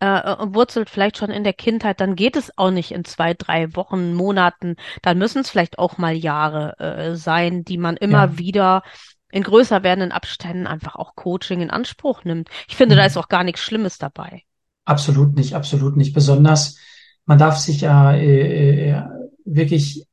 [0.01, 3.35] äh, und wurzelt vielleicht schon in der Kindheit, dann geht es auch nicht in zwei,
[3.35, 4.77] drei Wochen, Monaten.
[5.03, 8.39] Dann müssen es vielleicht auch mal Jahre äh, sein, die man immer Ja.
[8.39, 8.83] wieder
[9.31, 12.49] in größer werdenden Abständen einfach auch Coaching in Anspruch nimmt.
[12.69, 13.07] Ich finde, da Mhm.
[13.09, 14.43] ist auch gar nichts Schlimmes dabei.
[14.85, 16.15] Absolut nicht, absolut nicht.
[16.15, 16.79] Besonders,
[17.25, 19.03] man darf sich ja äh, äh,
[19.45, 20.07] wirklich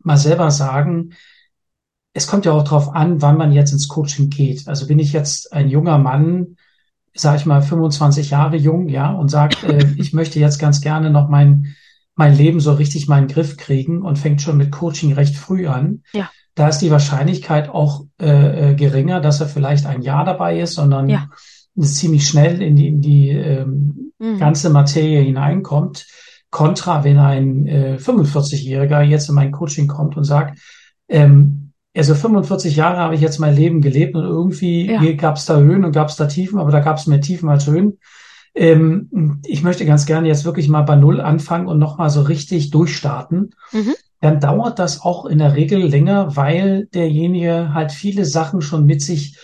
[0.00, 1.14] mal selber sagen,
[2.12, 4.66] es kommt ja auch darauf an, wann man jetzt ins Coaching geht.
[4.68, 6.56] Also bin ich jetzt ein junger Mann,
[7.14, 11.10] sage ich mal 25 Jahre jung, ja, und sagt, äh, ich möchte jetzt ganz gerne
[11.10, 11.74] noch mein
[12.16, 15.36] mein Leben so richtig mal in den Griff kriegen und fängt schon mit Coaching recht
[15.36, 16.02] früh an.
[16.12, 16.28] Ja.
[16.54, 20.74] Da ist die Wahrscheinlichkeit auch äh, äh, geringer, dass er vielleicht ein Jahr dabei ist,
[20.74, 21.28] sondern Ja.
[21.80, 24.38] ziemlich schnell in die, in die ähm, Mhm.
[24.38, 26.06] ganze Materie hineinkommt.
[26.50, 30.58] Kontra, wenn ein äh, 45-Jähriger jetzt in mein Coaching kommt und sagt,
[31.08, 35.12] ähm, also 45 Jahre habe ich jetzt mein Leben gelebt und irgendwie Ja.
[35.12, 37.48] gab es da Höhen und gab es da Tiefen, aber da gab es mehr Tiefen
[37.48, 37.98] als Höhen.
[38.54, 42.70] Ähm, ich möchte ganz gerne jetzt wirklich mal bei Null anfangen und nochmal so richtig
[42.70, 43.54] durchstarten.
[43.72, 43.94] Mhm.
[44.20, 49.02] Dann dauert das auch in der Regel länger, weil derjenige halt viele Sachen schon mit
[49.02, 49.38] sich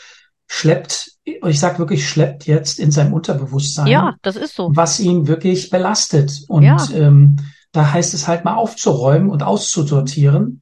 [0.48, 1.12] schleppt.
[1.24, 4.70] Ich sag wirklich schleppt jetzt in seinem Unterbewusstsein Ja, das ist so.
[4.74, 6.44] was ihn wirklich belastet.
[6.48, 6.76] Und Ja.
[6.94, 7.36] ähm,
[7.72, 10.60] da heißt es halt mal aufzuräumen und auszusortieren.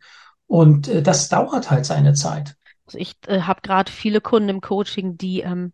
[0.55, 2.55] Und äh, das dauert halt seine Zeit.
[2.87, 5.73] Also ich äh, habe gerade viele Kunden im Coaching, die ähm,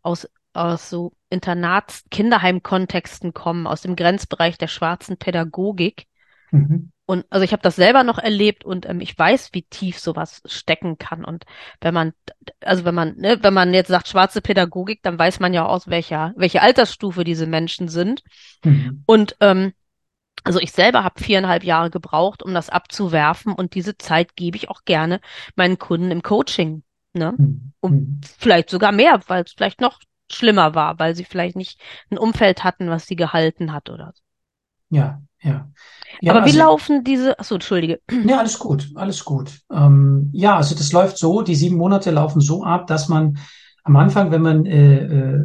[0.00, 6.06] aus, aus so Internats-, Kinderheimkontexten kommen, aus dem Grenzbereich der schwarzen Pädagogik.
[6.52, 6.90] Mhm.
[7.04, 10.40] Und also ich habe das selber noch erlebt und ähm, ich weiß, wie tief sowas
[10.46, 11.22] stecken kann.
[11.22, 11.44] Und
[11.82, 12.14] wenn man,
[12.60, 15.86] also wenn man, ne, wenn man jetzt sagt schwarze Pädagogik, dann weiß man ja aus
[15.86, 18.22] welcher, welche Altersstufe diese Menschen sind.
[18.64, 19.02] Mhm.
[19.04, 19.74] Und ähm,
[20.46, 24.70] also ich selber habe viereinhalb Jahre gebraucht, um das abzuwerfen und diese Zeit gebe ich
[24.70, 25.20] auch gerne
[25.56, 26.82] meinen Kunden im Coaching.
[27.12, 27.34] Ne?
[27.36, 27.72] Mhm.
[27.80, 28.20] Und Mhm.
[28.38, 31.80] vielleicht sogar mehr, weil es vielleicht noch schlimmer war, weil sie vielleicht nicht
[32.10, 34.22] ein Umfeld hatten, was sie gehalten hat oder so.
[34.90, 35.68] Ja, ja.
[36.20, 38.00] Ja, Aber wie also, laufen diese, achso, entschuldige.
[38.08, 39.60] ja, alles gut, alles gut.
[39.70, 43.38] Ähm, ja, also das läuft so, die sieben Monate laufen so ab, dass man
[43.84, 45.44] am Anfang, wenn man äh, äh,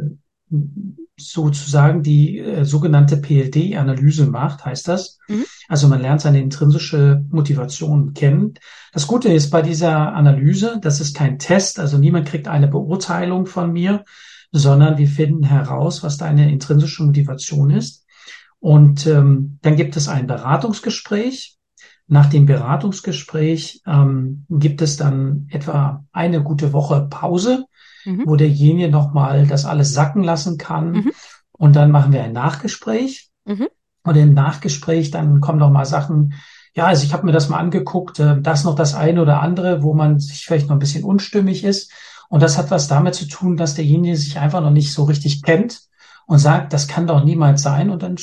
[1.18, 5.18] sozusagen die äh, sogenannte PLD-Analyse macht, heißt das.
[5.28, 5.44] Mhm.
[5.68, 8.54] Also man lernt seine intrinsische Motivation kennen.
[8.92, 13.46] Das Gute ist bei dieser Analyse, das ist kein Test, also niemand kriegt eine Beurteilung
[13.46, 14.04] von mir,
[14.52, 18.04] sondern wir finden heraus, was deine intrinsische Motivation ist.
[18.58, 21.58] Und ähm, dann gibt es ein Beratungsgespräch.
[22.06, 27.64] Nach dem Beratungsgespräch ähm, gibt es dann etwa eine gute Woche Pause,
[28.04, 28.24] Mhm.
[28.26, 30.92] wo derjenige nochmal das alles sacken lassen kann.
[30.92, 31.12] Mhm.
[31.52, 33.30] Und dann machen wir ein Nachgespräch.
[33.44, 33.68] Mhm.
[34.04, 36.34] Und im Nachgespräch dann kommen noch mal Sachen,
[36.74, 39.82] ja, also ich habe mir das mal angeguckt, äh, das noch das eine oder andere,
[39.82, 41.92] wo man sich vielleicht noch ein bisschen unstimmig ist.
[42.28, 45.42] Und das hat was damit zu tun, dass derjenige sich einfach noch nicht so richtig
[45.42, 45.82] kennt
[46.26, 47.90] und sagt, das kann doch niemals sein.
[47.90, 48.16] Und dann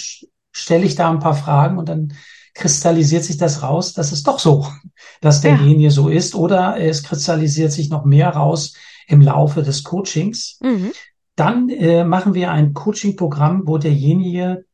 [0.52, 2.14] stelle ich da ein paar Fragen und dann
[2.56, 4.68] kristallisiert sich das raus, dass es doch so,
[5.22, 5.92] dass derjenige ja.
[5.92, 8.74] so ist oder es kristallisiert sich noch mehr raus
[9.10, 10.60] im Laufe des Coachings.
[10.62, 10.92] Mhm.
[11.36, 14.66] Dann äh, machen wir ein Coaching-Programm, wo derjenige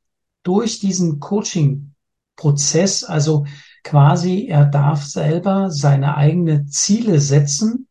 [0.43, 3.45] durch diesen Coaching-Prozess, also
[3.83, 7.87] quasi, er darf selber seine eigenen Ziele setzen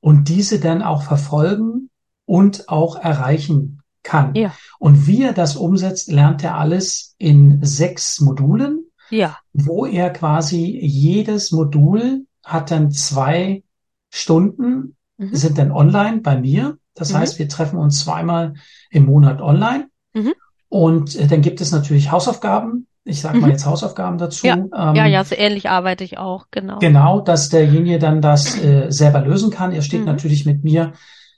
[0.00, 1.90] und diese dann auch verfolgen
[2.24, 4.34] und auch erreichen kann.
[4.34, 4.54] Ja.
[4.78, 9.38] Und wie er das umsetzt, lernt er alles in sechs Modulen, ja.
[9.52, 13.64] wo er quasi jedes Modul hat dann zwei
[14.08, 15.34] Stunden, mhm.
[15.34, 16.78] sind dann online bei mir.
[16.94, 17.18] Das mhm.
[17.18, 18.54] heißt, wir treffen uns zweimal
[18.90, 19.88] im Monat online.
[20.14, 20.34] Mhm.
[20.68, 22.86] Und äh, dann gibt es natürlich Hausaufgaben.
[23.04, 23.52] Ich sage mal mhm.
[23.52, 24.46] jetzt Hausaufgaben dazu.
[24.46, 24.54] Ja.
[24.54, 26.78] Ähm, ja, ja, so ähnlich arbeite ich auch, genau.
[26.78, 29.72] Genau, dass derjenige dann das äh, selber lösen kann.
[29.72, 30.06] Er steht mhm.
[30.06, 30.92] natürlich mit mir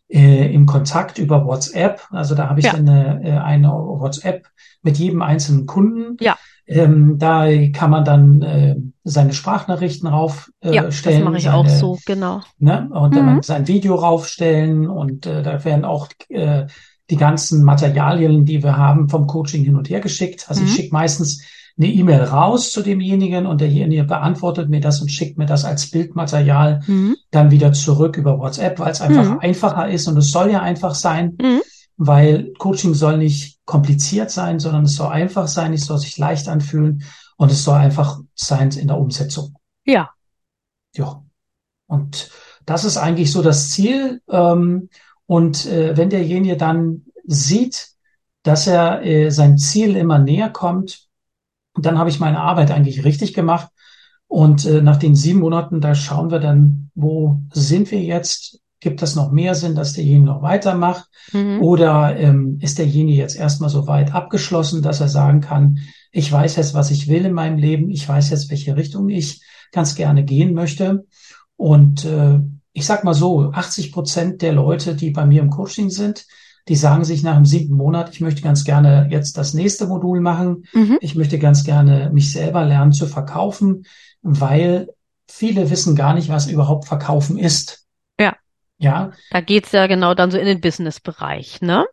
[0.09, 2.03] äh, im Kontakt über WhatsApp.
[2.11, 2.75] Also da habe ich ja.
[2.75, 4.47] eine, äh, eine WhatsApp
[4.83, 6.17] mit jedem einzelnen Kunden.
[6.21, 6.37] Ja.
[6.67, 10.75] Ähm, da kann man dann äh, seine Sprachnachrichten raufstellen.
[10.75, 12.41] Äh, ja, das mache ich seine, auch so, genau.
[12.59, 13.43] Ne, und mhm.
[13.43, 16.67] sein Video raufstellen und äh, da werden auch äh,
[17.11, 20.47] die ganzen Materialien, die wir haben, vom Coaching hin und her geschickt.
[20.49, 20.69] Also mhm.
[20.69, 21.43] ich schicke meistens
[21.79, 25.91] eine E-Mail raus zu demjenigen und derjenige beantwortet mir das und schickt mir das als
[25.91, 27.17] Bildmaterial mhm.
[27.31, 29.39] dann wieder zurück über WhatsApp, weil es einfach mhm.
[29.41, 31.61] einfacher ist und es soll ja einfach sein, mhm.
[31.97, 36.49] weil Coaching soll nicht kompliziert sein, sondern es soll einfach sein, es soll sich leicht
[36.49, 37.05] anfühlen
[37.37, 39.57] und es soll einfach sein in der Umsetzung.
[39.85, 40.11] Ja.
[40.95, 41.23] Ja.
[41.87, 42.31] Und
[42.65, 44.23] das ist eigentlich so das Ziel.
[44.29, 44.89] Ähm,
[45.27, 47.91] und äh, wenn derjenige dann sieht,
[48.43, 51.09] dass er äh, sein Ziel immer näher kommt,
[51.75, 53.71] dann habe ich meine Arbeit eigentlich richtig gemacht.
[54.27, 58.62] Und äh, nach den sieben Monaten, da schauen wir dann, wo sind wir jetzt?
[58.83, 61.09] Gibt es noch mehr Sinn, dass derjenige noch weitermacht?
[61.33, 61.63] Mhm.
[61.63, 65.79] Oder ähm, ist derjenige jetzt erstmal so weit abgeschlossen, dass er sagen kann,
[66.11, 69.41] ich weiß jetzt, was ich will in meinem Leben, ich weiß jetzt, welche Richtung ich
[69.71, 71.07] ganz gerne gehen möchte.
[71.57, 72.41] Und äh,
[72.73, 76.27] ich sag mal so, 80 Prozent der Leute, die bei mir im Coaching sind,
[76.67, 80.21] die sagen sich nach dem siebten Monat, ich möchte ganz gerne jetzt das nächste Modul
[80.21, 80.65] machen.
[80.73, 80.99] Mhm.
[81.01, 83.85] Ich möchte ganz gerne mich selber lernen zu verkaufen,
[84.23, 84.89] weil
[85.29, 87.82] viele wissen gar nicht, was überhaupt Verkaufen ist.
[88.83, 89.13] Ja.
[89.31, 91.87] Da geht's ja genau dann so in den Business-Bereich, ne?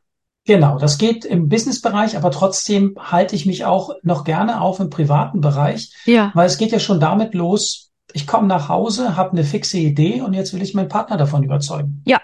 [0.46, 4.90] Genau, das geht im Business-Bereich, aber trotzdem halte ich mich auch noch gerne auf im
[4.90, 6.32] privaten Bereich, ja.
[6.34, 10.22] weil es geht ja schon damit los, ich komme nach Hause, habe eine fixe Idee
[10.22, 12.02] und jetzt will ich meinen Partner davon überzeugen.
[12.08, 12.20] Ja,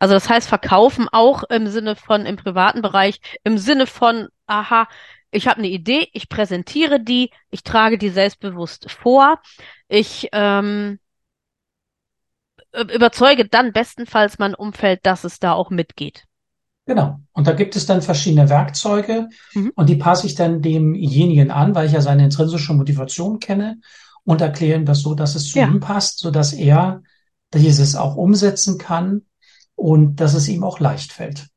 [0.00, 4.88] also das heißt verkaufen auch im Sinne von im privaten Bereich, im Sinne von, aha,
[5.30, 9.38] ich habe eine Idee, ich präsentiere die, ich trage die selbstbewusst vor,
[9.88, 10.98] ich ähm,
[12.80, 16.24] überzeuge dann bestenfalls mein Umfeld, dass es da auch mitgeht.
[16.86, 17.20] Genau.
[17.32, 19.72] Und da gibt es dann verschiedene Werkzeuge mhm.
[19.74, 23.78] und die passe ich dann demjenigen an, weil ich ja seine intrinsische Motivation kenne
[24.24, 25.66] und erkläre ihm das so, dass es zu ja.
[25.66, 27.02] ihm passt, so dass er
[27.52, 29.22] dieses auch umsetzen kann
[29.74, 31.48] und dass es ihm auch leicht fällt.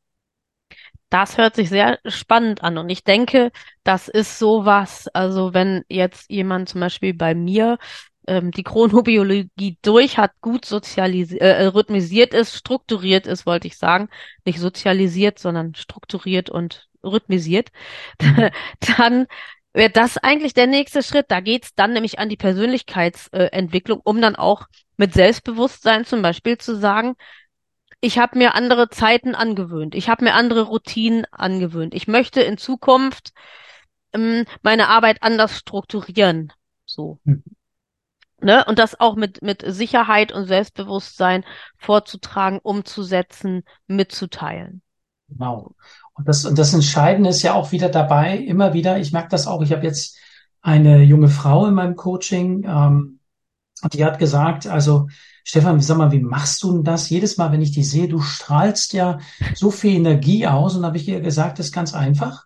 [1.10, 3.51] Das hört sich sehr spannend an und ich denke,
[3.84, 7.77] das ist sowas, also wenn jetzt jemand zum Beispiel bei mir
[8.32, 14.08] ähm, die Chronobiologie durch hat, gut sozialisiert, äh, rhythmisiert ist, strukturiert ist, wollte ich sagen,
[14.46, 17.72] nicht sozialisiert, sondern strukturiert und rhythmisiert,
[18.22, 18.50] mhm.
[18.98, 19.28] dann
[19.74, 21.26] wäre das eigentlich der nächste Schritt.
[21.28, 26.78] Da geht's dann nämlich an die Persönlichkeitsentwicklung, um dann auch mit Selbstbewusstsein zum Beispiel zu
[26.78, 27.15] sagen,
[28.00, 31.94] ich habe mir andere Zeiten angewöhnt, ich habe mir andere Routinen angewöhnt.
[31.94, 33.34] Ich möchte in Zukunft
[34.13, 36.54] ähm, meine Arbeit anders strukturieren.
[36.86, 37.20] So.
[37.26, 37.44] Hm.
[38.41, 38.65] Ne?
[38.65, 41.43] Und das auch mit, mit Sicherheit und Selbstbewusstsein
[41.77, 44.82] vorzutragen, umzusetzen, mitzuteilen.
[45.30, 45.75] Genau.
[46.13, 49.47] Und das, und das Entscheidende ist ja auch wieder dabei, immer wieder, ich merke das
[49.47, 50.17] auch, ich habe jetzt
[50.62, 53.19] eine junge Frau in meinem Coaching, ähm,
[53.93, 55.08] die hat gesagt, also
[55.43, 57.10] Stefan, sag mal, wie machst du denn das?
[57.10, 59.19] Jedes Mal, wenn ich dich sehe, du strahlst ja
[59.56, 60.75] so viel Energie aus.
[60.75, 62.45] Und habe ich ihr gesagt, das ist ganz einfach.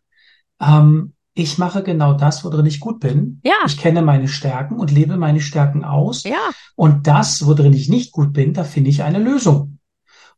[0.62, 3.41] Ähm, ich mache genau das, worin ich gut bin.
[3.43, 3.56] Ja.
[3.67, 6.24] Ich kenne meine Stärken und lebe meine Stärken aus.
[6.24, 6.50] Ja.
[6.76, 9.80] Und das, worin ich nicht gut bin, da finde ich eine Lösung.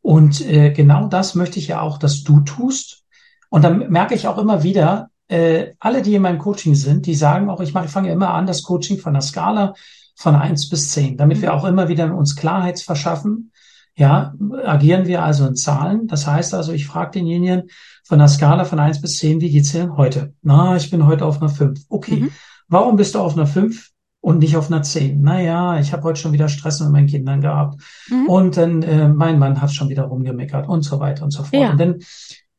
[0.02, 3.04] Und äh, genau das möchte ich ja auch, dass du tust.
[3.50, 7.16] Und dann merke ich auch immer wieder, äh, alle, die in meinem Coaching sind, die
[7.16, 9.76] sagen auch, ich mache, ich fange immer an, das Coaching von der Skala
[10.16, 11.60] von eins bis zehn, damit wir mhm.
[11.60, 13.52] auch immer wieder uns Klarheit verschaffen.
[13.98, 16.08] Ja, agieren wir also in Zahlen.
[16.08, 17.64] Das heißt also, ich frage denjenigen
[18.04, 20.34] von der Skala von eins bis zehn, wie geht's denn heute?
[20.44, 21.82] Na, ich bin heute auf einer fünf.
[21.90, 22.18] Okay.
[22.18, 22.32] Mhm.
[22.68, 23.90] Warum bist du auf einer fünf
[24.22, 25.22] und nicht auf einer zehn?
[25.22, 27.82] Naja, ich habe heute schon wieder Stress mit meinen Kindern gehabt.
[28.10, 28.30] Mhm.
[28.30, 31.54] Und dann äh, mein Mann hat schon wieder rumgemeckert und so weiter und so fort.
[31.60, 31.72] Ja.
[31.72, 32.00] Und dann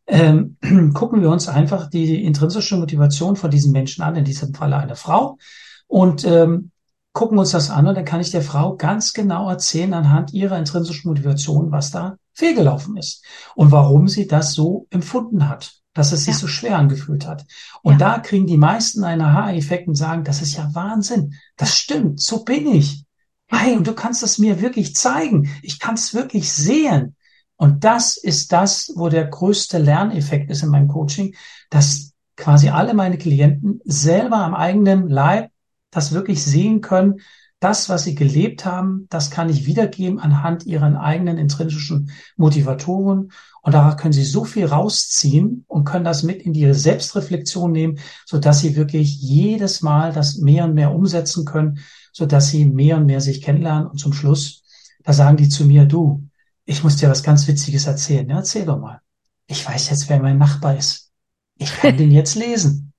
[0.09, 0.57] ähm,
[0.93, 4.97] gucken wir uns einfach die intrinsische Motivation von diesen Menschen an, in diesem Falle eine
[4.97, 5.39] Frau
[5.87, 6.73] und ähm,
[7.19, 10.57] gucken uns das an und dann kann ich der Frau ganz genau erzählen anhand ihrer
[10.57, 13.25] intrinsischen Motivation, was da fehlgelaufen ist
[13.57, 16.39] und warum sie das so empfunden hat, dass es sich ja.
[16.39, 17.45] so schwer angefühlt hat.
[17.83, 17.99] Und ja.
[17.99, 22.45] da kriegen die meisten einen Aha-Effekt und sagen, das ist ja Wahnsinn, das stimmt, so
[22.45, 23.05] bin ich.
[23.49, 25.51] Hey, und du kannst es mir wirklich zeigen.
[25.63, 27.17] Ich kann es wirklich sehen.
[27.57, 31.35] Und das ist das, wo der größte Lerneffekt ist in meinem Coaching,
[31.69, 35.51] dass quasi alle meine Klienten selber am eigenen Leib
[35.99, 37.21] das wirklich sehen können.
[37.61, 43.33] Das, was sie gelebt haben, das kann ich wiedergeben anhand ihren eigenen intrinsischen Motivatoren.
[43.63, 47.99] Und daraus können sie so viel rausziehen und können das mit in ihre Selbstreflexion nehmen,
[48.27, 51.81] so dass sie wirklich jedes Mal das mehr und mehr umsetzen können,
[52.13, 53.89] so dass sie mehr und mehr sich kennenlernen.
[53.89, 54.63] Und zum Schluss,
[55.03, 56.29] da sagen die zu mir, du,
[56.65, 58.29] ich muss dir was ganz Witziges erzählen.
[58.29, 59.01] Ja, erzähl doch mal.
[59.49, 61.11] Ich weiß jetzt, wer mein Nachbar ist.
[61.57, 62.93] Ich kann den jetzt lesen.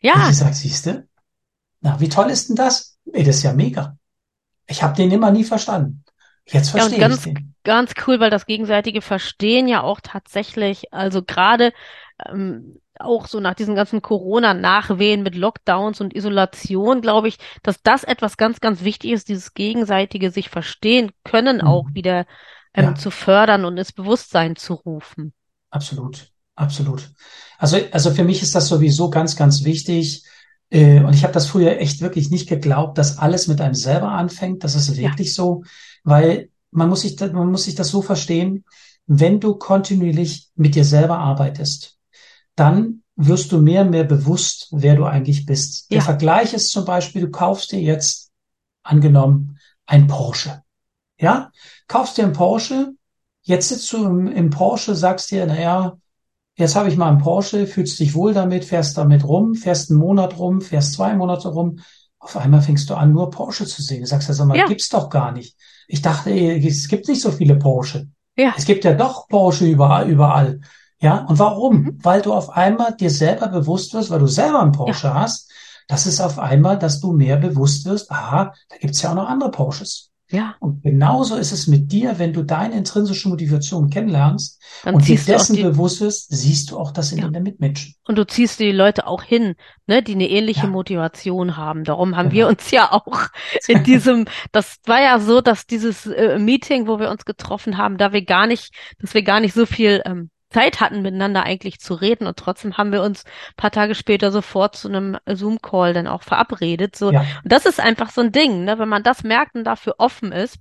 [0.00, 0.14] Ja.
[0.14, 1.08] Und ich sag, siehste,
[1.84, 2.98] na, wie toll ist denn das?
[3.12, 3.98] Ey, das ist ja mega.
[4.66, 6.02] Ich habe den immer nie verstanden.
[6.46, 7.54] Jetzt verstehe ja, und ganz, ich den.
[7.62, 11.74] Ganz cool, weil das gegenseitige Verstehen ja auch tatsächlich, also gerade
[12.26, 18.02] ähm, auch so nach diesen ganzen Corona-Nachwehen mit Lockdowns und Isolation, glaube ich, dass das
[18.02, 21.66] etwas ganz, ganz wichtig ist, dieses gegenseitige sich verstehen können, mhm.
[21.66, 22.24] auch wieder
[22.72, 22.94] ähm, ja.
[22.94, 25.34] zu fördern und ins Bewusstsein zu rufen.
[25.68, 27.10] Absolut, absolut.
[27.58, 30.24] Also, also für mich ist das sowieso ganz, ganz wichtig.
[30.74, 34.10] Äh, und ich habe das früher echt wirklich nicht geglaubt, dass alles mit einem selber
[34.10, 34.64] anfängt.
[34.64, 35.34] Das ist wirklich ja.
[35.34, 35.62] so,
[36.02, 38.64] weil man muss sich, man muss sich das so verstehen,
[39.06, 41.96] wenn du kontinuierlich mit dir selber arbeitest,
[42.56, 45.92] dann wirst du mehr und mehr bewusst, wer du eigentlich bist.
[45.92, 48.32] Der Vergleich ist zum Beispiel, du kaufst dir jetzt,
[48.82, 50.62] angenommen, ein Porsche.
[51.20, 51.52] Ja,
[51.86, 52.94] kaufst dir einen Porsche,
[53.42, 55.96] jetzt sitzt du im, im Porsche, sagst dir, naja,
[56.56, 60.00] jetzt habe ich mal einen Porsche, fühlst dich wohl damit, fährst damit rum, fährst einen
[60.00, 61.80] Monat rum, fährst zwei Monate rum.
[62.18, 64.00] Auf einmal fängst du an, nur Porsche zu sehen.
[64.00, 64.66] Du sagst ja, sag mal, ja.
[64.66, 65.56] gibt's doch gar nicht.
[65.88, 68.08] Ich dachte, es gibt nicht so viele Porsche.
[68.36, 68.54] Ja.
[68.56, 70.60] Es gibt ja doch Porsche überall, überall.
[71.00, 71.82] Ja, und warum?
[71.82, 71.98] Mhm.
[72.02, 75.14] Weil du auf einmal dir selber bewusst wirst, weil du selber einen Porsche ja.
[75.14, 75.52] hast,
[75.86, 79.28] das ist auf einmal, dass du mehr bewusst wirst, aha, da gibt's ja auch noch
[79.28, 80.10] andere Porsches.
[80.34, 80.56] Ja.
[80.58, 85.16] Und genauso ist es mit dir, wenn du deine intrinsische Motivation kennenlernst Dann und dir
[85.16, 87.28] dessen die, bewusst wirst, siehst du auch das in ja.
[87.28, 87.94] den Mitmenschen.
[88.06, 89.54] Und du ziehst die Leute auch hin,
[89.86, 90.66] ne, die eine ähnliche ja.
[90.66, 91.84] Motivation haben.
[91.84, 92.34] Darum haben genau.
[92.34, 93.28] wir uns ja auch
[93.68, 97.96] in diesem, das war ja so, dass dieses äh, Meeting, wo wir uns getroffen haben,
[97.96, 101.80] da wir gar nicht, dass wir gar nicht so viel ähm, Zeit hatten, miteinander eigentlich
[101.80, 102.26] zu reden.
[102.26, 103.24] Und trotzdem haben wir uns
[103.56, 106.96] paar Tage später sofort zu einem Zoom-Call dann auch verabredet.
[106.96, 107.20] So, ja.
[107.42, 108.78] und das ist einfach so ein Ding, ne?
[108.78, 110.58] Wenn man das merkt und dafür offen ist,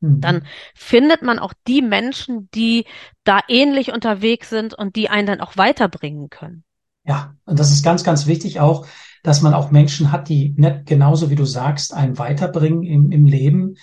[0.00, 0.20] mhm.
[0.20, 2.84] dann findet man auch die Menschen, die
[3.24, 6.62] da ähnlich unterwegs sind und die einen dann auch weiterbringen können.
[7.04, 8.86] Ja, und das ist ganz, ganz wichtig auch,
[9.22, 13.26] dass man auch Menschen hat, die nicht genauso wie du sagst, einen weiterbringen im, im
[13.26, 13.74] Leben.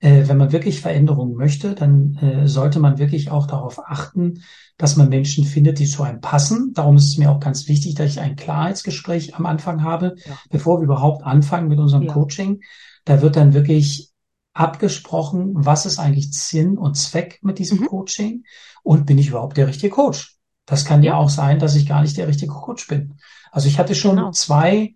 [0.00, 4.42] Äh, wenn man wirklich Veränderungen möchte, dann äh, sollte man wirklich auch darauf achten,
[4.78, 6.72] dass man Menschen findet, die zu einem passen.
[6.72, 10.38] Darum ist es mir auch ganz wichtig, dass ich ein Klarheitsgespräch am Anfang habe, ja.
[10.48, 12.12] bevor wir überhaupt anfangen mit unserem ja.
[12.14, 12.62] Coaching.
[13.04, 14.10] Da wird dann wirklich
[14.54, 17.86] abgesprochen, was ist eigentlich Sinn und Zweck mit diesem mhm.
[17.86, 18.44] Coaching
[18.82, 20.36] und bin ich überhaupt der richtige Coach?
[20.64, 21.16] Das kann ja.
[21.16, 23.18] auch sein, dass ich gar nicht der richtige Coach bin.
[23.52, 24.30] Also ich hatte schon genau.
[24.30, 24.94] zwei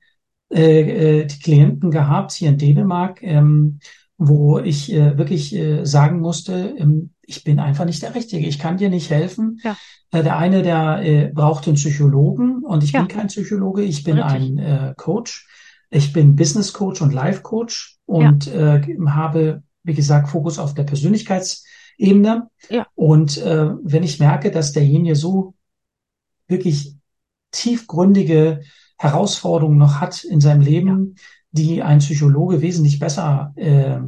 [0.50, 3.80] äh, äh, die Klienten gehabt hier in Dänemark, ähm,
[4.16, 8.46] wo ich äh, wirklich äh, sagen musste, ähm, ich bin einfach nicht der Richtige.
[8.46, 9.60] Ich kann dir nicht helfen.
[9.64, 9.76] Ja.
[10.12, 13.00] Äh, der eine, der äh, braucht einen Psychologen und ich ja.
[13.00, 14.34] bin kein Psychologe, ich bin Richtig.
[14.34, 15.48] ein äh, Coach.
[15.90, 18.76] Ich bin Business Coach und Life Coach und ja.
[18.76, 22.48] äh, habe, wie gesagt, Fokus auf der Persönlichkeitsebene.
[22.68, 22.86] Ja.
[22.94, 25.54] Und äh, wenn ich merke, dass derjenige so
[26.48, 26.96] wirklich
[27.52, 28.62] tiefgründige
[28.98, 31.16] Herausforderungen noch hat in seinem Leben,
[31.54, 34.00] die ein Psychologe wesentlich besser äh,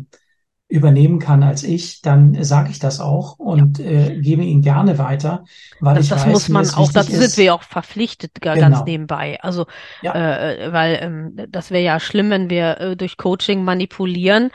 [0.68, 5.44] übernehmen kann als ich, dann sage ich das auch und äh, gebe ihn gerne weiter,
[5.78, 8.56] weil das, ich das weiß, muss man auch, das sind wir auch verpflichtet genau.
[8.56, 9.38] ganz nebenbei.
[9.42, 9.66] Also
[10.02, 10.50] ja.
[10.50, 14.50] äh, weil ähm, das wäre ja schlimm, wenn wir äh, durch Coaching manipulieren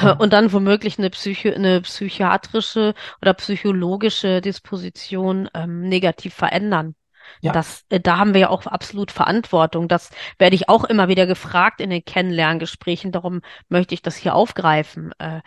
[0.00, 0.12] ja.
[0.12, 6.94] und dann womöglich eine, Psycho eine psychiatrische oder psychologische Disposition ähm, negativ verändern.
[7.40, 7.52] Ja.
[7.52, 9.88] Das, äh, da haben wir ja auch absolut Verantwortung.
[9.88, 13.12] Das werde ich auch immer wieder gefragt in den Kennenlerngesprächen.
[13.12, 15.12] Darum möchte ich das hier aufgreifen.
[15.18, 15.40] Äh,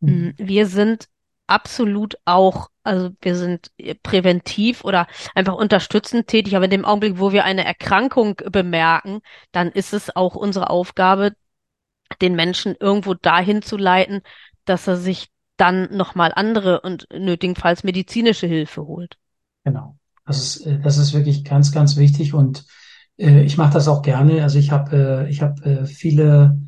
[0.00, 0.34] mhm.
[0.36, 1.08] Wir sind
[1.46, 3.70] absolut auch, also wir sind
[4.02, 9.20] präventiv oder einfach unterstützend tätig, aber in dem Augenblick, wo wir eine Erkrankung bemerken,
[9.50, 11.32] dann ist es auch unsere Aufgabe,
[12.20, 14.22] den Menschen irgendwo dahin zu leiten,
[14.64, 19.16] dass er sich dann nochmal andere und nötigenfalls medizinische Hilfe holt.
[19.64, 19.96] Genau.
[20.24, 22.64] Das ist, äh, das ist wirklich ganz, ganz wichtig und
[23.18, 24.42] äh, ich mache das auch gerne.
[24.42, 26.58] Also ich habe äh, ich habe äh, viele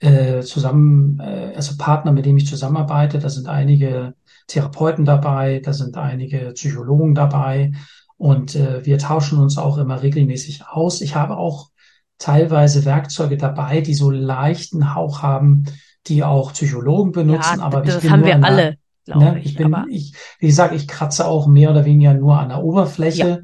[0.00, 3.18] äh, zusammen, äh, also Partner, mit dem ich zusammenarbeite.
[3.18, 4.14] Da sind einige
[4.46, 7.72] Therapeuten dabei, da sind einige Psychologen dabei
[8.16, 11.00] und äh, wir tauschen uns auch immer regelmäßig aus.
[11.00, 11.70] Ich habe auch
[12.18, 15.64] teilweise Werkzeuge dabei, die so leichten Hauch haben,
[16.06, 17.58] die auch Psychologen benutzen.
[17.58, 18.76] Ja, aber das haben wir alle,
[19.06, 19.46] glaube ne, ich.
[19.46, 22.58] ich bin, Aber ich, wie gesagt, ich kratze auch mehr oder weniger nur an der
[22.58, 23.42] ja, Oberfläche,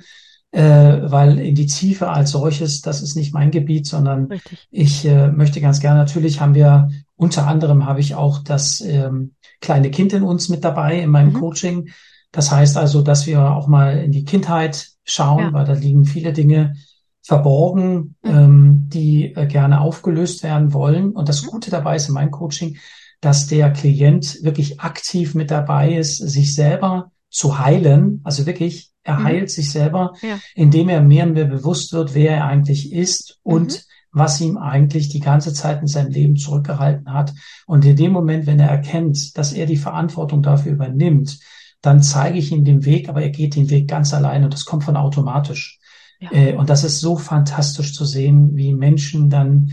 [0.51, 0.63] äh,
[1.11, 4.69] weil in die Tiefe als solches, das ist nicht mein Gebiet, sondern richtig.
[4.71, 9.33] ich äh, möchte ganz gerne, natürlich haben wir, unter anderem habe ich auch das ähm,
[9.61, 11.39] kleine Kind in uns mit dabei in meinem Mhm.
[11.41, 11.89] Coaching.
[12.33, 15.53] Das heißt also, dass wir auch mal in die Kindheit schauen, Ja.
[15.53, 16.75] weil da liegen viele Dinge
[17.23, 18.31] verborgen, Mhm.
[18.31, 21.13] ähm, die äh, gerne aufgelöst werden wollen.
[21.13, 21.47] Und das Mhm.
[21.47, 22.77] Gute dabei ist in meinem Coaching,
[23.23, 28.21] dass der Klient wirklich aktiv mit dabei ist, sich selber zu heilen.
[28.25, 29.25] Also wirklich, er Mhm.
[29.25, 30.39] heilt sich selber, Ja.
[30.55, 33.53] indem er mehr und mehr bewusst wird, wer er eigentlich ist Mhm.
[33.53, 37.33] und was ihm eigentlich die ganze Zeit in seinem Leben zurückgehalten hat.
[37.67, 41.39] Und in dem Moment, wenn er erkennt, dass er die Verantwortung dafür übernimmt,
[41.81, 44.67] dann zeige ich ihm den Weg, aber er geht den Weg ganz allein und das
[44.67, 45.79] kommt von automatisch.
[46.21, 46.31] Ja.
[46.33, 49.73] Äh, Und das ist so fantastisch zu sehen, wie Menschen dann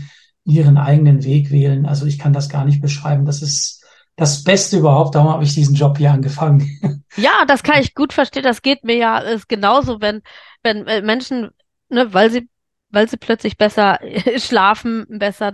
[0.50, 1.86] ihren eigenen Weg wählen.
[1.86, 3.26] Also ich kann das gar nicht beschreiben.
[3.26, 3.84] Das ist
[4.16, 5.14] das Beste überhaupt.
[5.14, 6.68] Darum habe ich diesen Job hier angefangen.
[7.16, 8.42] Ja, das kann ich gut verstehen.
[8.44, 10.22] Das geht mir ja ist genauso, wenn
[10.62, 11.50] wenn äh, Menschen,
[11.88, 12.48] ne, weil sie
[12.88, 13.98] weil sie plötzlich besser
[14.38, 15.52] schlafen, besser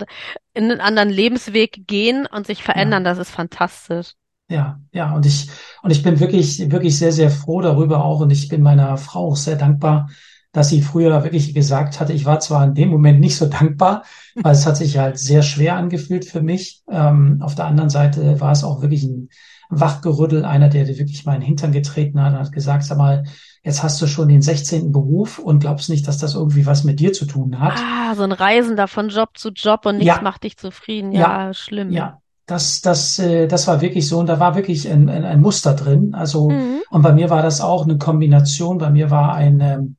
[0.55, 2.93] in einen anderen Lebensweg gehen und sich Ja.
[2.93, 3.05] verändern.
[3.05, 4.13] Das ist fantastisch.
[4.49, 5.51] Ja, ja, und ich,
[5.83, 8.21] und ich bin wirklich, wirklich sehr, sehr froh darüber auch.
[8.21, 10.09] Und ich bin meiner Frau auch sehr dankbar,
[10.57, 14.05] dass sie früher wirklich gesagt hatte, ich war zwar in dem Moment nicht so dankbar,
[14.43, 16.83] weil es hat sich halt sehr schwer angefühlt für mich.
[16.91, 19.29] Ähm, auf der anderen Seite war es auch wirklich ein
[19.69, 23.25] Wachgerüttel, einer, der dir wirklich meinen Hintern getreten hat und hat gesagt, sag mal,
[23.65, 24.93] jetzt hast du schon den 16.
[24.93, 27.75] Beruf und glaubst nicht, dass das irgendwie was mit dir zu tun hat.
[27.79, 31.13] Ah, so ein Reisender von Job zu Job und nichts Ja, macht dich zufrieden.
[31.13, 31.93] ja, Ja, schlimm.
[31.93, 32.19] ja.
[32.49, 35.75] Das, das, äh, das war wirklich so und da war wirklich ein, ein, ein Muster
[35.75, 36.15] drin.
[36.15, 36.81] Also, Mhm.
[36.91, 38.79] und bei mir war das auch eine Kombination.
[38.79, 39.95] Bei mir war eine,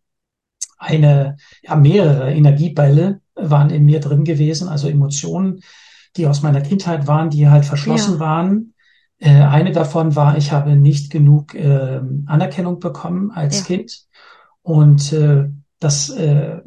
[0.77, 5.61] eine, ja, mehrere Energiebälle waren in mir drin gewesen, also Emotionen,
[6.15, 8.73] die aus meiner Kindheit waren, die halt verschlossen Ja, waren.
[9.19, 14.05] Äh, eine davon war, ich habe nicht genug äh, Anerkennung bekommen als ja, Kind.
[14.61, 15.49] Und äh,
[15.79, 16.61] das äh,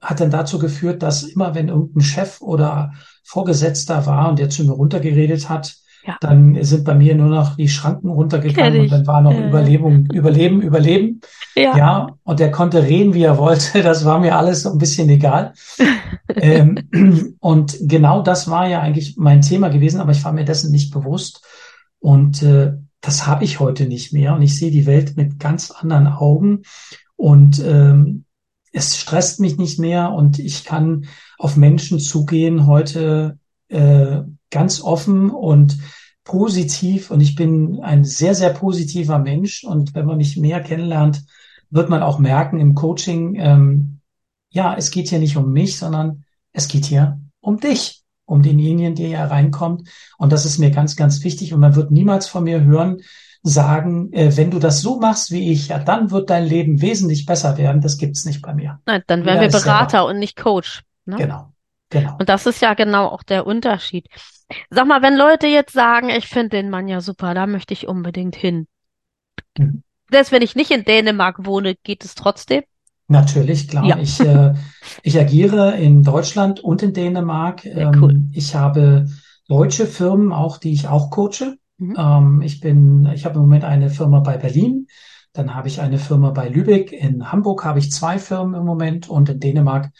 [0.00, 2.92] hat dann dazu geführt, dass immer wenn irgendein Chef oder
[3.24, 6.16] Vorgesetzter war und der zu mir runtergeredet hat, ja.
[6.20, 9.48] dann sind bei mir nur noch die Schranken runtergegangen und dann war noch ja.
[9.48, 11.20] Überlebung, Überleben, Überleben.
[11.54, 11.76] Ja.
[11.76, 13.82] Ja, und der konnte reden, wie er wollte.
[13.82, 15.52] Das war mir alles so ein bisschen egal.
[16.34, 20.70] Ähm, und genau das war ja eigentlich mein Thema gewesen, aber ich war mir dessen
[20.70, 21.44] nicht bewusst.
[21.98, 22.72] Und äh,
[23.02, 24.34] das habe ich heute nicht mehr.
[24.34, 26.62] Und ich sehe die Welt mit ganz anderen Augen.
[27.16, 28.24] Und ähm,
[28.72, 31.06] es stresst mich nicht mehr und ich kann
[31.38, 33.38] auf Menschen zugehen heute
[33.68, 34.22] äh,
[34.52, 35.78] ganz offen und
[36.22, 37.10] positiv.
[37.10, 39.64] Und ich bin ein sehr, sehr positiver Mensch.
[39.64, 41.24] Und wenn man mich mehr kennenlernt,
[41.70, 43.98] wird man auch merken im Coaching, ähm,
[44.50, 48.94] ja, es geht hier nicht um mich, sondern es geht hier um dich, um denjenigen,
[48.94, 49.88] der hier reinkommt.
[50.18, 51.54] Und das ist mir ganz, ganz wichtig.
[51.54, 52.98] Und man wird niemals von mir hören,
[53.42, 57.26] sagen, äh, wenn du das so machst wie ich, ja, dann wird dein Leben wesentlich
[57.26, 57.80] besser werden.
[57.80, 58.80] Das gibt's nicht bei mir.
[58.86, 59.66] Nein, dann wären wir ist selber.
[59.66, 60.82] Berater und nicht Coach.
[61.06, 61.16] Ne?
[61.16, 61.52] Genau,
[61.90, 62.16] genau.
[62.18, 64.06] Und das ist ja genau auch der Unterschied.
[64.70, 67.88] Sag mal, wenn Leute jetzt sagen, ich finde den Mann ja super, da möchte ich
[67.88, 68.66] unbedingt hin.
[69.58, 69.82] Mhm.
[70.10, 72.62] Selbst wenn ich nicht in Dänemark wohne, geht es trotzdem?
[73.08, 73.84] Natürlich, klar.
[73.84, 73.98] Ja.
[73.98, 74.54] Ich, äh,
[75.02, 77.60] ich agiere in Deutschland und in Dänemark.
[77.60, 78.12] Sehr cool.
[78.12, 79.06] Ähm, ich habe
[79.48, 81.56] deutsche Firmen auch, die ich auch coache.
[81.78, 81.96] Mhm.
[81.98, 84.86] Ähm, ich bin, ich habe im Moment eine Firma bei Berlin.
[85.32, 86.92] Dann habe ich eine Firma bei Lübeck.
[86.92, 89.90] In Hamburg habe ich zwei Firmen im Moment und in Dänemark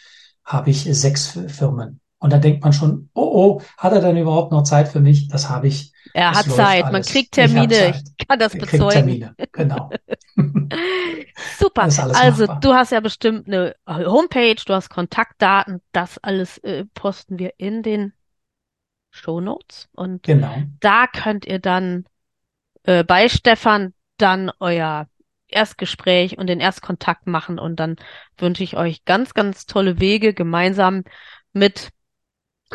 [0.43, 1.99] habe ich sechs Firmen.
[2.23, 5.27] Und da denkt man schon, oh, oh, hat er denn überhaupt noch Zeit für mich?
[5.27, 5.91] Das habe ich.
[6.13, 7.07] Er Es hat Zeit, man alles.
[7.11, 8.03] kriegt Ich habe Termine, Zeit.
[8.17, 8.91] ich kann das Ich bezeugen.
[8.91, 9.35] Termine.
[9.51, 9.89] Genau.
[11.59, 11.83] Super.
[11.83, 12.59] Also, machbar.
[12.61, 17.83] du hast ja bestimmt eine Homepage, du hast Kontaktdaten, das alles äh, posten wir in
[17.83, 18.13] den
[19.11, 20.63] Shownotes und Genau.
[20.79, 22.05] da könnt ihr dann
[22.83, 25.07] äh, bei Stefan dann euer
[25.47, 27.97] Erstgespräch und den Erstkontakt machen und dann
[28.37, 31.03] wünsche ich euch ganz, ganz tolle Wege gemeinsam
[31.53, 31.89] mit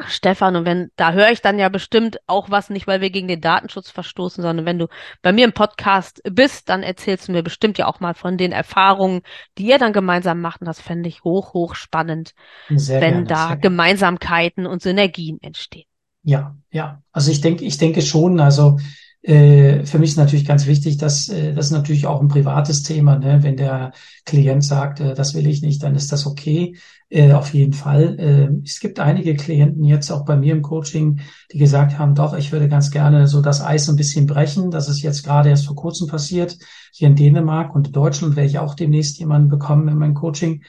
[0.07, 0.57] Stefan.
[0.57, 3.41] Und wenn, da höre ich dann ja bestimmt auch was, nicht weil wir gegen den
[3.41, 4.89] Datenschutz verstoßen, sondern wenn du
[5.23, 8.53] bei mir im Podcast bist, dann erzählst du mir bestimmt ja auch mal von den
[8.53, 9.23] Erfahrungen,
[9.57, 10.61] die ihr dann gemeinsam macht.
[10.61, 12.35] Und das fände ich hoch, hoch spannend,
[12.69, 13.55] Sehr wenn gerne, da.
[13.55, 15.87] Gemeinsamkeiten und Synergien entstehen.
[16.23, 17.03] Ja, ja.
[17.13, 18.79] Also ich denke, ich denke schon, also
[19.21, 23.19] für mich ist natürlich ganz wichtig, dass äh, das ist natürlich auch ein privates Thema.
[23.19, 23.43] Ne?
[23.43, 23.93] Wenn der
[24.25, 26.77] Klient sagt, äh, das will ich nicht, dann ist das okay.
[27.11, 28.19] Äh, auf jeden Fall.
[28.19, 32.37] Äh, es gibt einige Klienten jetzt auch bei mir im Coaching, die gesagt haben, doch,
[32.37, 34.71] ich würde ganz gerne so das Eis ein bisschen brechen.
[34.71, 36.59] Das ist jetzt gerade erst vor kurzem passiert.
[36.93, 40.63] Hier in Dänemark und Deutschland werde ich auch demnächst jemanden bekommen in meinem Coaching,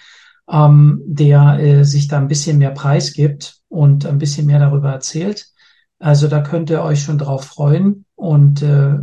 [0.49, 4.91] ähm, der äh, sich da ein bisschen mehr Preis gibt und ein bisschen mehr darüber
[4.91, 5.47] erzählt.
[5.99, 8.05] Also da könnt ihr euch schon drauf freuen.
[8.19, 8.95] Und äh,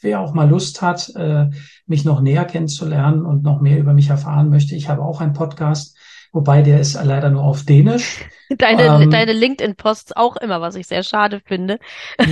[0.00, 1.46] wer auch mal Lust hat, äh,
[1.86, 5.32] mich noch näher kennenzulernen und noch mehr über mich erfahren möchte, ich habe auch einen
[5.32, 5.96] Podcast,
[6.32, 8.24] wobei der ist leider nur auf Dänisch.
[8.58, 11.78] Deine, ähm, deine LinkedIn-Posts auch immer, was ich sehr schade finde.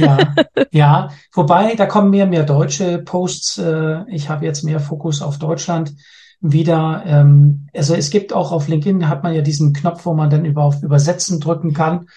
[0.00, 0.18] Ja,
[0.72, 1.08] ja.
[1.32, 3.58] Wobei, da kommen mehr mehr deutsche Posts.
[3.58, 5.94] Äh, ich habe jetzt mehr Fokus auf Deutschland
[6.40, 7.04] wieder.
[7.06, 10.44] Ähm, also es gibt auch auf LinkedIn hat man ja diesen Knopf, wo man dann
[10.44, 12.08] über auf Übersetzen drücken kann.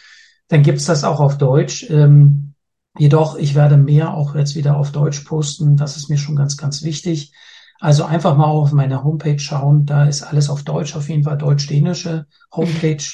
[0.48, 1.88] Dann gibt's das auch auf Deutsch.
[1.92, 2.51] Ähm,
[2.98, 5.78] jedoch, ich werde mehr auch jetzt wieder auf Deutsch posten.
[5.78, 7.34] Das ist mir schon ganz, ganz wichtig.
[7.80, 9.86] Also einfach mal auf meine Homepage schauen.
[9.86, 13.04] Da ist alles auf Deutsch, auf jeden Fall deutsch-dänische Homepage.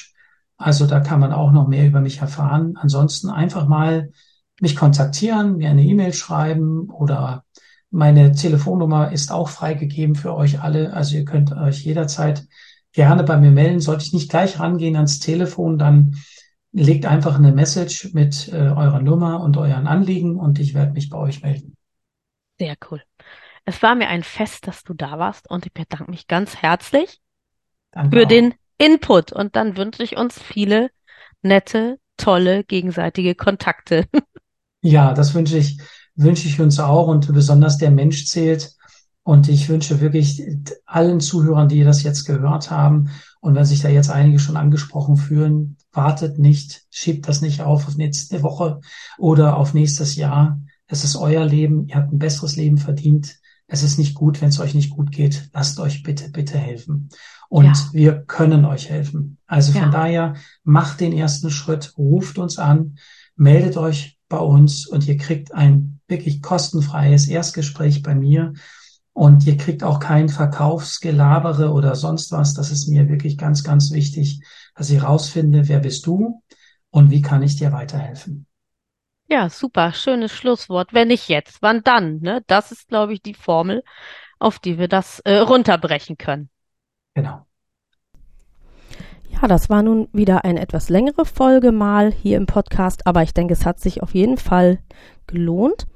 [0.60, 2.74] Also da kann man auch noch mehr über mich erfahren.
[2.76, 4.10] Ansonsten einfach mal
[4.60, 7.44] mich kontaktieren, mir eine E-Mail schreiben oder
[7.90, 10.92] meine Telefonnummer ist auch freigegeben für euch alle.
[10.92, 12.44] Also ihr könnt euch jederzeit
[12.92, 13.78] gerne bei mir melden.
[13.78, 16.16] Sollte ich nicht gleich rangehen ans Telefon, dann
[16.72, 21.08] legt einfach eine Message mit äh, eurer Nummer und euren Anliegen und ich werde mich
[21.08, 21.76] bei euch melden.
[22.58, 23.02] Sehr cool.
[23.64, 27.20] Es war mir ein Fest, dass du da warst und ich bedanke mich ganz herzlich
[27.92, 28.28] Danke für auch.
[28.28, 30.90] den Input und dann wünsche ich uns viele
[31.42, 34.06] nette, tolle, gegenseitige Kontakte.
[34.80, 35.80] Ja, das wünsche ich,
[36.14, 38.76] wünsche ich uns auch und besonders der Mensch zählt.
[39.24, 40.40] Und ich wünsche wirklich
[40.86, 43.10] allen Zuhörern, die das jetzt gehört haben
[43.40, 47.88] und wenn sich da jetzt einige schon angesprochen fühlen, wartet nicht, schiebt das nicht auf
[47.88, 48.80] auf nächste Woche
[49.18, 50.62] oder auf nächstes Jahr.
[50.86, 53.40] Es ist euer Leben, ihr habt ein besseres Leben verdient.
[53.66, 55.50] Es ist nicht gut, wenn es euch nicht gut geht.
[55.52, 57.10] Lasst euch bitte, bitte helfen.
[57.48, 57.74] Und ja.
[57.92, 59.38] wir können euch helfen.
[59.48, 59.90] Also von ja.
[59.90, 62.96] daher macht den ersten Schritt, ruft uns an,
[63.34, 68.52] meldet euch bei uns und ihr kriegt ein wirklich kostenfreies Erstgespräch bei mir
[69.18, 72.54] und ihr kriegt auch kein Verkaufsgelabere oder sonst was.
[72.54, 74.40] Das ist mir wirklich ganz, ganz wichtig,
[74.78, 76.40] dass ich rausfinde, wer bist du
[76.90, 78.46] und wie kann ich dir weiterhelfen.
[79.28, 80.94] Ja, super, schönes Schlusswort.
[80.94, 82.20] Wenn nicht jetzt, wann dann?
[82.20, 82.42] Ne?
[82.46, 83.82] Das ist, glaube ich, die Formel,
[84.38, 86.48] auf die wir das äh, runterbrechen können.
[87.14, 87.44] Genau.
[89.28, 93.34] Ja, das war nun wieder eine etwas längere Folge mal hier im Podcast, aber ich
[93.34, 94.78] denke, es hat sich auf jeden Fall
[95.26, 95.86] gelohnt.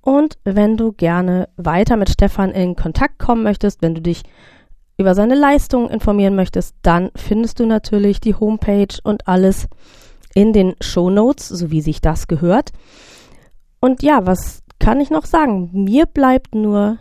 [0.00, 4.24] Und wenn du gerne weiter mit Stefan in Kontakt kommen möchtest, wenn du dich
[4.98, 9.68] über seine Leistungen informieren möchtest, dann findest du natürlich die Homepage und alles
[10.34, 12.72] in den Show Notes, so wie sich das gehört.
[13.80, 15.70] Und ja, was kann ich noch sagen?
[15.72, 16.98] Mir bleibt nur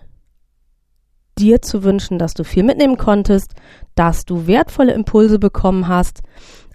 [1.37, 3.53] dir zu wünschen, dass du viel mitnehmen konntest,
[3.95, 6.21] dass du wertvolle Impulse bekommen hast.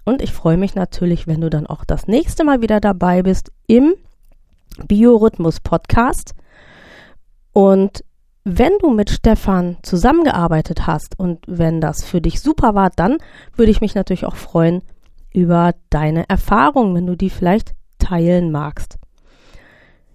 [0.05, 3.51] Und ich freue mich natürlich, wenn du dann auch das nächste Mal wieder dabei bist
[3.67, 3.93] im
[4.87, 6.33] Biorhythmus Podcast.
[7.53, 8.03] Und
[8.43, 13.17] wenn du mit Stefan zusammengearbeitet hast und wenn das für dich super war, dann
[13.55, 14.81] würde ich mich natürlich auch freuen
[15.33, 18.97] über deine Erfahrungen, wenn du die vielleicht teilen magst.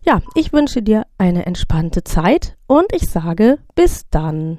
[0.04, 4.58] Ja, ich wünsche dir eine entspannte Zeit und ich sage bis dann.